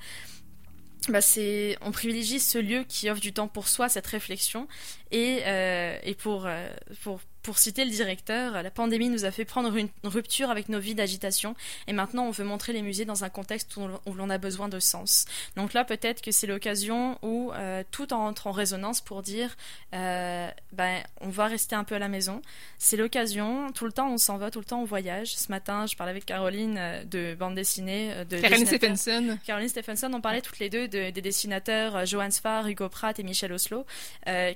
bah 1.09 1.21
c'est 1.21 1.77
on 1.81 1.91
privilégie 1.91 2.39
ce 2.39 2.57
lieu 2.57 2.83
qui 2.87 3.09
offre 3.09 3.21
du 3.21 3.33
temps 3.33 3.47
pour 3.47 3.67
soi, 3.67 3.89
cette 3.89 4.07
réflexion, 4.07 4.67
et, 5.11 5.41
euh, 5.45 5.97
et 6.03 6.13
pour, 6.13 6.45
euh, 6.45 6.69
pour 7.03 7.19
pour 7.45 7.59
citer 7.59 7.85
le 7.85 7.91
directeur, 7.91 8.63
la 8.63 8.71
pandémie 8.71 9.07
nous 9.07 9.23
a 9.23 9.29
fait 9.29 9.45
prendre 9.45 9.75
une 9.75 9.89
rupture 10.03 10.49
avec 10.49 10.67
nos 10.67 10.79
vies 10.79 10.95
d'agitation 10.95 11.55
et 11.85 11.93
maintenant 11.93 12.25
on 12.25 12.31
veut 12.31 12.43
montrer 12.43 12.73
les 12.73 12.81
musées 12.81 13.05
dans 13.05 13.23
un 13.23 13.29
contexte 13.29 13.77
où 13.77 14.13
l'on 14.15 14.29
a 14.31 14.39
besoin 14.39 14.67
de 14.67 14.79
sens. 14.79 15.25
Donc 15.55 15.73
là 15.73 15.85
peut-être 15.85 16.23
que 16.23 16.31
c'est 16.31 16.47
l'occasion 16.47 17.19
où 17.21 17.51
euh, 17.53 17.83
tout 17.91 18.13
entre 18.13 18.47
en 18.47 18.51
résonance 18.51 18.99
pour 18.99 19.21
dire 19.21 19.55
euh, 19.93 20.49
ben, 20.73 21.03
on 21.21 21.29
va 21.29 21.45
rester 21.45 21.75
un 21.75 21.83
peu 21.83 21.93
à 21.93 21.99
la 21.99 22.07
maison. 22.07 22.41
C'est 22.79 22.97
l'occasion, 22.97 23.71
tout 23.73 23.85
le 23.85 23.91
temps 23.91 24.09
on 24.09 24.17
s'en 24.17 24.37
va, 24.37 24.49
tout 24.49 24.59
le 24.59 24.65
temps 24.65 24.81
on 24.81 24.85
voyage. 24.85 25.35
Ce 25.35 25.51
matin 25.51 25.85
je 25.85 25.95
parlais 25.95 26.11
avec 26.11 26.25
Caroline 26.25 26.77
euh, 26.79 27.03
de 27.03 27.35
bande 27.35 27.53
dessinée. 27.53 28.11
de 28.27 28.39
Caroline 28.39 28.65
Stephenson. 28.65 29.37
Caroline 29.45 29.69
Stephenson, 29.69 30.11
on 30.15 30.21
parlait 30.21 30.41
toutes 30.41 30.57
les 30.57 30.71
deux 30.71 30.87
de, 30.87 31.11
des 31.11 31.21
dessinateurs 31.21 32.07
Johan 32.07 32.31
Sfar, 32.31 32.67
Hugo 32.67 32.89
Pratt 32.89 33.19
et 33.19 33.23
Michel 33.23 33.53
Oslo 33.53 33.85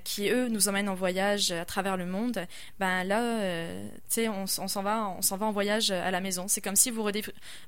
qui 0.03 0.29
eux 0.29 0.47
nous 0.47 0.69
emmènent 0.69 0.89
en 0.89 0.95
voyage 0.95 1.51
à 1.51 1.65
travers 1.65 1.95
le 1.95 2.07
monde 2.07 2.47
ben 2.79 3.03
là, 3.03 3.21
euh, 3.41 3.89
tu 4.07 4.21
sais, 4.21 4.29
on, 4.29 4.47
s'en 4.47 4.81
va, 4.81 5.09
on 5.17 5.21
s'en 5.21 5.35
va 5.35 5.45
en 5.45 5.51
voyage 5.51 5.91
à 5.91 6.11
la 6.11 6.21
maison. 6.21 6.47
C'est 6.47 6.61
comme 6.61 6.77
si 6.77 6.91
vous 6.91 7.05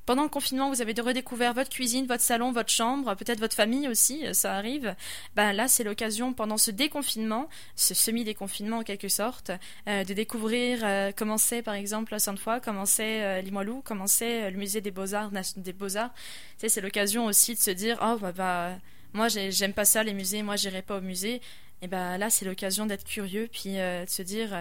pendant 0.05 0.23
le 0.23 0.29
confinement, 0.29 0.69
vous 0.69 0.81
avez 0.81 0.93
redécouvert 0.93 1.53
votre 1.53 1.69
cuisine, 1.69 2.05
votre 2.07 2.23
salon, 2.23 2.53
votre 2.53 2.69
chambre, 2.69 3.13
peut-être 3.15 3.39
votre 3.39 3.55
famille 3.55 3.89
aussi, 3.89 4.25
euh, 4.25 4.33
ça 4.33 4.55
arrive. 4.55 4.95
Ben 5.35 5.51
là, 5.51 5.67
c'est 5.67 5.83
l'occasion 5.83 6.31
pendant 6.31 6.57
ce 6.57 6.71
déconfinement, 6.71 7.49
ce 7.75 7.93
semi-déconfinement 7.93 8.77
en 8.77 8.83
quelque 8.83 9.09
sorte, 9.09 9.51
euh, 9.89 10.05
de 10.05 10.13
découvrir 10.13 10.79
comment 11.17 11.37
c'est 11.37 11.61
par 11.61 11.73
exemple 11.73 12.17
Sainte-Foy, 12.17 12.61
comment 12.61 12.85
c'est 12.85 13.41
Limoilou, 13.41 13.81
comment 13.83 14.07
c'est 14.07 14.49
le 14.49 14.57
musée 14.57 14.79
des 14.79 14.91
Beaux-Arts. 14.91 15.31
Tu 15.31 16.11
sais, 16.57 16.69
c'est 16.69 16.81
l'occasion 16.81 17.25
aussi 17.25 17.55
de 17.55 17.59
se 17.59 17.71
dire, 17.71 17.97
oh 18.01 18.17
bah, 18.17 18.31
bah 18.31 18.77
moi 19.13 19.27
j'aime 19.27 19.73
pas 19.73 19.85
ça 19.85 20.03
les 20.03 20.13
musées, 20.13 20.41
moi 20.41 20.55
j'irai 20.55 20.81
pas 20.81 20.97
au 20.97 21.01
musée. 21.01 21.41
Et 21.81 21.87
ben 21.87 22.17
là, 22.17 22.29
c'est 22.29 22.45
l'occasion 22.45 22.85
d'être 22.85 23.03
curieux, 23.03 23.49
puis 23.51 23.73
de 23.73 24.05
se 24.07 24.21
dire, 24.21 24.53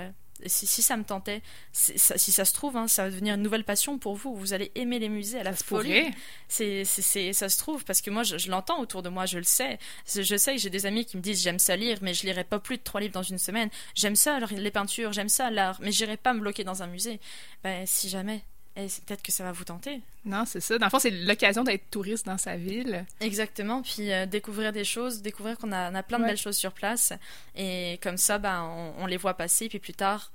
si, 0.46 0.66
si, 0.66 0.82
ça 0.82 0.96
me 0.96 1.04
tentait, 1.04 1.42
si 1.72 1.98
ça 1.98 2.44
se 2.44 2.52
trouve, 2.52 2.76
hein, 2.76 2.88
ça 2.88 3.04
va 3.04 3.10
devenir 3.10 3.34
une 3.34 3.42
nouvelle 3.42 3.64
passion 3.64 3.98
pour 3.98 4.14
vous. 4.14 4.34
Vous 4.34 4.52
allez 4.52 4.70
aimer 4.74 4.98
les 4.98 5.08
musées 5.08 5.40
à 5.40 5.42
la 5.42 5.54
folie. 5.54 6.10
C'est, 6.48 6.84
ça 6.84 7.48
se 7.48 7.58
trouve 7.58 7.84
parce 7.84 8.00
que 8.00 8.10
moi, 8.10 8.22
je, 8.22 8.50
l'entends 8.50 8.80
autour 8.80 9.02
de 9.02 9.08
moi, 9.08 9.26
je 9.26 9.38
le 9.38 9.44
sais. 9.44 9.78
Je 10.06 10.36
sais 10.36 10.56
que 10.56 10.60
j'ai 10.60 10.70
des 10.70 10.86
amis 10.86 11.04
qui 11.04 11.16
me 11.16 11.22
disent 11.22 11.42
j'aime 11.42 11.58
ça 11.58 11.76
lire, 11.76 11.98
mais 12.02 12.14
je 12.14 12.26
lirai 12.26 12.44
pas 12.44 12.58
plus 12.58 12.78
de 12.78 12.82
trois 12.82 13.00
livres 13.00 13.14
dans 13.14 13.22
une 13.22 13.38
semaine. 13.38 13.70
J'aime 13.94 14.16
ça 14.16 14.38
les 14.38 14.70
peintures, 14.70 15.12
j'aime 15.12 15.28
ça 15.28 15.50
l'art, 15.50 15.78
mais 15.80 15.92
j'irai 15.92 16.16
pas 16.16 16.32
me 16.32 16.40
bloquer 16.40 16.64
dans 16.64 16.82
un 16.82 16.86
musée. 16.86 17.20
Ben 17.62 17.86
si 17.86 18.08
jamais, 18.08 18.42
et 18.76 18.86
peut-être 19.06 19.22
que 19.22 19.32
ça 19.32 19.42
va 19.42 19.52
vous 19.52 19.64
tenter. 19.64 20.00
Non, 20.24 20.44
c'est 20.46 20.60
ça. 20.60 20.78
Dans 20.78 20.86
le 20.86 20.90
fond, 20.90 21.00
c'est 21.00 21.10
l'occasion 21.10 21.64
d'être 21.64 21.90
touriste 21.90 22.26
dans 22.26 22.38
sa 22.38 22.56
ville. 22.56 23.04
Exactement. 23.20 23.82
Puis 23.82 24.12
euh, 24.12 24.26
découvrir 24.26 24.72
des 24.72 24.84
choses, 24.84 25.22
découvrir 25.22 25.58
qu'on 25.58 25.72
a, 25.72 25.86
a, 25.86 26.02
plein 26.02 26.20
de 26.20 26.24
belles 26.24 26.36
choses 26.36 26.56
sur 26.56 26.72
place. 26.72 27.12
Et 27.56 27.98
comme 28.02 28.16
ça, 28.16 28.38
ben, 28.38 28.62
on, 28.98 29.06
les 29.06 29.16
voit 29.16 29.34
passer. 29.34 29.68
Puis 29.68 29.80
plus 29.80 29.92
tard, 29.92 30.30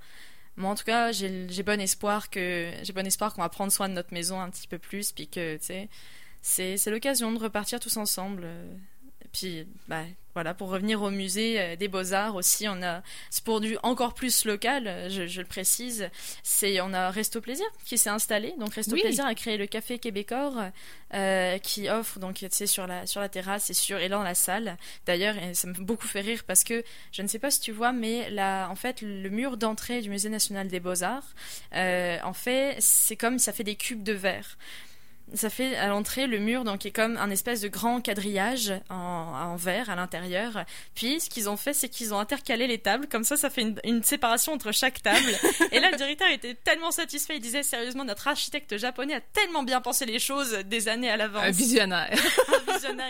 moi, 0.56 0.70
en 0.70 0.74
tout 0.74 0.84
cas, 0.84 1.12
j'ai 1.12 1.62
bon 1.64 1.80
espoir 1.80 2.28
que 2.28 2.70
j'ai 2.82 2.92
bon 2.92 3.06
espoir 3.06 3.32
qu'on 3.32 3.42
va 3.42 3.48
prendre 3.48 3.72
soin 3.72 3.88
de 3.88 3.94
notre 3.94 4.12
maison 4.12 4.38
un 4.38 4.50
petit 4.50 4.68
peu 4.68 4.78
plus. 4.78 5.12
Puis 5.12 5.28
que, 5.28 5.56
tu 5.56 5.88
sais, 6.42 6.76
c'est 6.76 6.90
l'occasion 6.90 7.32
de 7.32 7.38
repartir 7.38 7.80
tous 7.80 7.96
ensemble. 7.96 8.46
Puis, 9.36 9.66
bah, 9.86 10.02
voilà, 10.32 10.54
pour 10.54 10.70
revenir 10.70 11.02
au 11.02 11.10
musée 11.10 11.60
euh, 11.60 11.76
des 11.76 11.88
Beaux-Arts 11.88 12.36
aussi, 12.36 12.66
on 12.68 12.82
a, 12.82 13.02
c'est 13.28 13.44
pour 13.44 13.60
du 13.60 13.76
encore 13.82 14.14
plus 14.14 14.46
local, 14.46 14.86
euh, 14.86 15.10
je, 15.10 15.40
le 15.40 15.46
précise, 15.46 16.08
c'est, 16.42 16.80
on 16.80 16.94
a 16.94 17.10
Resto 17.10 17.42
Plaisir 17.42 17.66
qui 17.84 17.98
s'est 17.98 18.08
installé. 18.08 18.54
Donc 18.58 18.72
Resto 18.72 18.96
Plaisir 18.96 19.26
a 19.26 19.34
créé 19.34 19.58
le 19.58 19.66
Café 19.66 19.98
Québécois 19.98 20.72
euh, 21.12 21.58
qui 21.58 21.90
offre, 21.90 22.18
donc, 22.18 22.36
tu 22.36 22.48
sais, 22.50 22.66
sur 22.66 22.86
la, 22.86 23.06
sur 23.06 23.20
la 23.20 23.28
terrasse 23.28 23.68
et 23.68 23.74
sur, 23.74 23.98
et 23.98 24.08
dans 24.08 24.22
la 24.22 24.34
salle. 24.34 24.78
D'ailleurs, 25.04 25.34
ça 25.52 25.70
fait 25.70 25.82
beaucoup 25.82 26.06
fait 26.06 26.22
rire 26.22 26.44
parce 26.46 26.64
que, 26.64 26.82
je 27.12 27.20
ne 27.20 27.28
sais 27.28 27.38
pas 27.38 27.50
si 27.50 27.60
tu 27.60 27.72
vois, 27.72 27.92
mais 27.92 28.30
là, 28.30 28.68
en 28.70 28.74
fait, 28.74 29.02
le 29.02 29.28
mur 29.28 29.58
d'entrée 29.58 30.00
du 30.00 30.08
Musée 30.08 30.30
National 30.30 30.68
des 30.68 30.80
Beaux-Arts, 30.80 31.34
en 31.72 32.32
fait, 32.32 32.76
c'est 32.80 33.16
comme, 33.16 33.38
ça 33.38 33.52
fait 33.52 33.64
des 33.64 33.76
cubes 33.76 34.02
de 34.02 34.14
verre 34.14 34.56
ça 35.34 35.50
fait 35.50 35.76
à 35.76 35.88
l'entrée 35.88 36.26
le 36.26 36.38
mur 36.38 36.64
donc 36.64 36.86
est 36.86 36.90
comme 36.90 37.16
un 37.16 37.30
espèce 37.30 37.60
de 37.60 37.68
grand 37.68 38.00
quadrillage 38.00 38.72
en, 38.90 39.56
verre 39.56 39.90
à 39.90 39.96
l'intérieur. 39.96 40.64
Puis 40.94 41.20
ce 41.20 41.30
qu'ils 41.30 41.48
ont 41.48 41.56
fait 41.56 41.72
c'est 41.72 41.88
qu'ils 41.88 42.14
ont 42.14 42.18
intercalé 42.18 42.66
les 42.66 42.78
tables 42.78 43.06
comme 43.08 43.24
ça 43.24 43.36
ça 43.36 43.50
fait 43.50 43.74
une, 43.84 44.02
séparation 44.02 44.52
entre 44.52 44.72
chaque 44.72 45.02
table. 45.02 45.32
Et 45.72 45.80
là 45.80 45.90
le 45.90 45.96
directeur 45.96 46.28
était 46.30 46.54
tellement 46.54 46.90
satisfait 46.90 47.36
il 47.36 47.40
disait 47.40 47.62
sérieusement 47.62 48.04
notre 48.04 48.28
architecte 48.28 48.76
japonais 48.76 49.14
a 49.14 49.20
tellement 49.20 49.62
bien 49.62 49.80
pensé 49.80 50.06
les 50.06 50.18
choses 50.18 50.52
des 50.64 50.88
années 50.88 51.10
à 51.10 51.16
l'avance. 51.16 51.44
Un 51.44 51.50
visionnaire. 51.50 52.18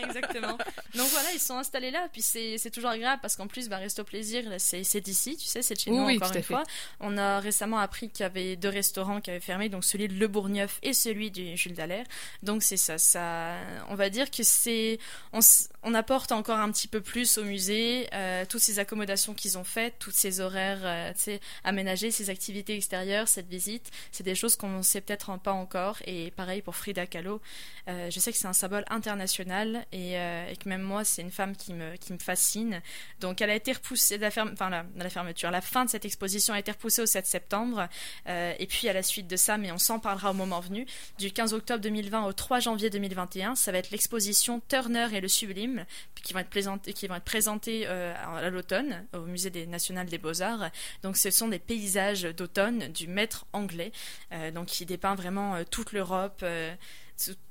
exactement. 0.07 0.59
Donc 0.95 1.09
voilà 1.11 1.33
ils 1.33 1.41
sont 1.41 1.57
installés 1.57 1.91
là 1.91 2.09
puis 2.13 2.23
c'est 2.23 2.71
toujours 2.71 2.91
agréable 2.91 3.21
parce 3.21 3.37
qu'en 3.37 3.47
plus 3.47 3.69
bah, 3.69 3.79
Resto 3.79 4.05
Plaisir 4.05 4.45
c'est 4.59 5.01
d'ici 5.01 5.37
tu 5.37 5.47
sais 5.47 5.63
c'est 5.63 5.79
chez 5.79 5.91
nous 5.91 6.09
encore 6.09 6.35
une 6.35 6.43
fois. 6.43 6.63
On 7.01 7.17
a 7.19 7.41
récemment 7.41 7.79
appris 7.79 8.11
qu'il 8.11 8.23
y 8.23 8.27
avait 8.27 8.57
deux 8.57 8.69
restaurants 8.69 9.21
qui 9.21 9.31
avaient 9.31 9.41
fermé 9.41 9.69
donc 9.69 9.85
celui 9.85 10.09
de 10.09 10.15
Le 10.15 10.29
Bourgneuf 10.29 10.79
et 10.83 10.93
celui 10.93 11.31
du 11.31 11.57
Jules 11.57 11.75
Dallaire. 11.75 12.07
Donc 12.43 12.63
c'est 12.63 12.77
ça, 12.77 12.99
ça, 12.99 13.57
on 13.89 13.95
va 13.95 14.11
dire 14.11 14.31
que 14.31 14.43
c'est, 14.43 14.99
on, 15.33 15.95
apporte 15.95 16.33
encore 16.33 16.59
un 16.59 16.71
petit 16.71 16.89
peu 16.89 17.01
plus 17.01 17.39
au 17.39 17.45
musée, 17.45 18.09
euh, 18.13 18.45
toutes 18.49 18.61
ces 18.61 18.79
accommodations 18.79 19.35
qu'ils 19.35 19.57
ont 19.57 19.65
faites, 19.65 19.99
tous 19.99 20.11
ces 20.11 20.41
horaires, 20.41 20.81
euh, 20.83 21.39
aménagés, 21.65 22.11
ces 22.11 22.31
activités 22.31 22.77
extérieures, 22.77 23.29
cette 23.29 23.49
visite, 23.49 23.91
c'est 24.13 24.25
des 24.25 24.35
choses 24.35 24.57
qu'on 24.57 24.69
ne 24.69 24.83
sait 24.83 25.01
peut-être 25.01 25.39
pas 25.39 25.53
encore. 25.53 25.99
Et 26.07 26.31
pareil 26.33 26.63
pour 26.63 26.77
Frida 26.77 27.07
Kahlo, 27.07 27.41
euh, 27.89 28.11
je 28.11 28.21
sais 28.21 28.33
que 28.33 28.39
c'est 28.39 28.49
un 28.49 28.53
symbole 28.53 28.85
international 28.89 29.56
et, 29.93 30.17
que 30.63 30.69
même 30.69 30.83
moi, 30.83 31.05
c'est 31.05 31.23
une 31.23 31.31
femme 31.31 31.57
qui 31.57 31.73
me, 31.73 31.97
qui 31.97 32.13
me 32.13 32.19
fascine. 32.19 32.81
Donc 33.21 33.41
elle 33.41 33.51
a 33.51 33.55
été 33.55 33.73
repoussée, 33.73 34.19
la, 34.19 34.29
enfin, 34.29 34.71
la, 34.71 34.85
la 34.97 35.11
fermeture, 35.11 35.51
la 35.51 35.61
fin 35.61 35.85
de 35.85 35.91
cette 35.91 36.05
exposition 36.05 36.55
a 36.55 36.59
été 36.59 36.71
repoussée 36.73 37.03
au 37.03 37.07
7 37.07 37.27
septembre. 37.27 37.89
et 38.27 38.67
puis 38.69 38.89
à 38.89 38.93
la 38.93 39.03
suite 39.03 39.29
de 39.29 39.37
ça, 39.37 39.59
mais 39.59 39.73
on 39.73 39.79
s'en 39.79 39.99
parlera 39.99 40.31
au 40.31 40.35
moment 40.35 40.61
venu, 40.61 40.87
du 41.19 41.31
15 41.33 41.55
octobre 41.55 41.81
2020 41.81 42.25
au 42.25 42.33
3 42.33 42.61
janvier 42.61 42.91
2021. 42.91 43.55
Ça 43.55 43.73
va 43.73 43.79
être 43.79 43.91
l'exposition 43.91 44.61
Turner 44.69 45.09
et 45.13 45.21
le 45.21 45.29
Sublime 45.29 45.85
qui 46.23 46.33
vont 46.33 46.41
être 46.41 46.51
présentées, 46.51 46.93
qui 46.93 47.07
vont 47.07 47.15
être 47.15 47.25
présentées 47.25 47.85
euh, 47.87 48.13
à 48.17 48.51
l'automne 48.51 49.07
au 49.15 49.21
Musée 49.21 49.67
National 49.67 50.07
des 50.07 50.19
Beaux-Arts. 50.19 50.71
Donc 51.03 51.17
ce 51.17 51.31
sont 51.31 51.49
des 51.49 51.59
paysages 51.59 52.23
d'automne 52.23 52.89
du 52.89 53.07
maître 53.07 53.47
anglais, 53.53 53.93
euh, 54.33 54.51
donc 54.51 54.67
qui 54.67 54.87
dépeint 54.87 55.15
vraiment 55.15 55.55
euh, 55.55 55.65
toute 55.71 55.93
l'Europe. 55.93 56.45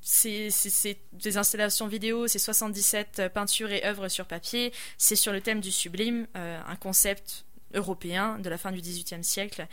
C'est 0.01 0.97
des 1.13 1.37
installations 1.37 1.87
vidéo, 1.87 2.27
c'est 2.27 2.39
77 2.39 3.29
peintures 3.33 3.71
et 3.71 3.85
œuvres 3.85 4.07
sur 4.07 4.25
papier. 4.25 4.71
C'est 4.97 5.15
sur 5.15 5.33
le 5.33 5.41
thème 5.41 5.61
du 5.61 5.71
sublime, 5.71 6.27
un 6.35 6.75
concept 6.75 7.45
européen 7.73 8.39
de 8.39 8.49
la 8.49 8.57
fin 8.57 8.71
du 8.71 8.81
XVIIIe 8.81 9.23
siècle. 9.23 9.67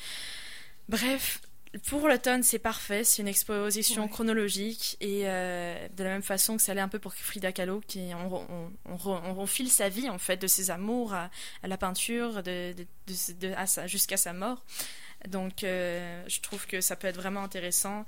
Bref, 0.88 1.40
pour 1.87 2.07
l'automne, 2.07 2.42
c'est 2.42 2.59
parfait. 2.59 3.02
C'est 3.02 3.22
une 3.22 3.28
exposition 3.28 4.07
chronologique 4.07 4.96
et 5.00 5.22
euh, 5.24 5.88
de 5.96 6.05
la 6.05 6.11
même 6.11 6.22
façon 6.22 6.57
que 6.57 6.62
ça 6.62 6.72
allait 6.72 6.83
un 6.83 6.88
peu 6.88 6.98
pour 6.98 7.14
Frida 7.14 7.50
Kahlo, 7.52 7.81
qui 7.81 8.11
on, 8.14 8.70
on, 8.85 8.98
on, 9.09 9.46
file 9.46 9.70
sa 9.70 9.88
vie 9.88 10.11
en 10.11 10.18
fait 10.18 10.37
de 10.37 10.46
ses 10.46 10.70
amours 10.70 11.14
à, 11.14 11.31
la 11.62 11.78
peinture, 11.78 12.42
de, 12.42 12.74
jusqu'à 13.87 14.16
sa 14.18 14.33
mort. 14.33 14.64
Donc, 15.28 15.64
euh, 15.64 16.24
je 16.26 16.40
trouve 16.40 16.66
que 16.66 16.81
ça 16.81 16.96
peut 16.96 17.07
être 17.07 17.16
vraiment 17.16 17.42
intéressant. 17.42 18.05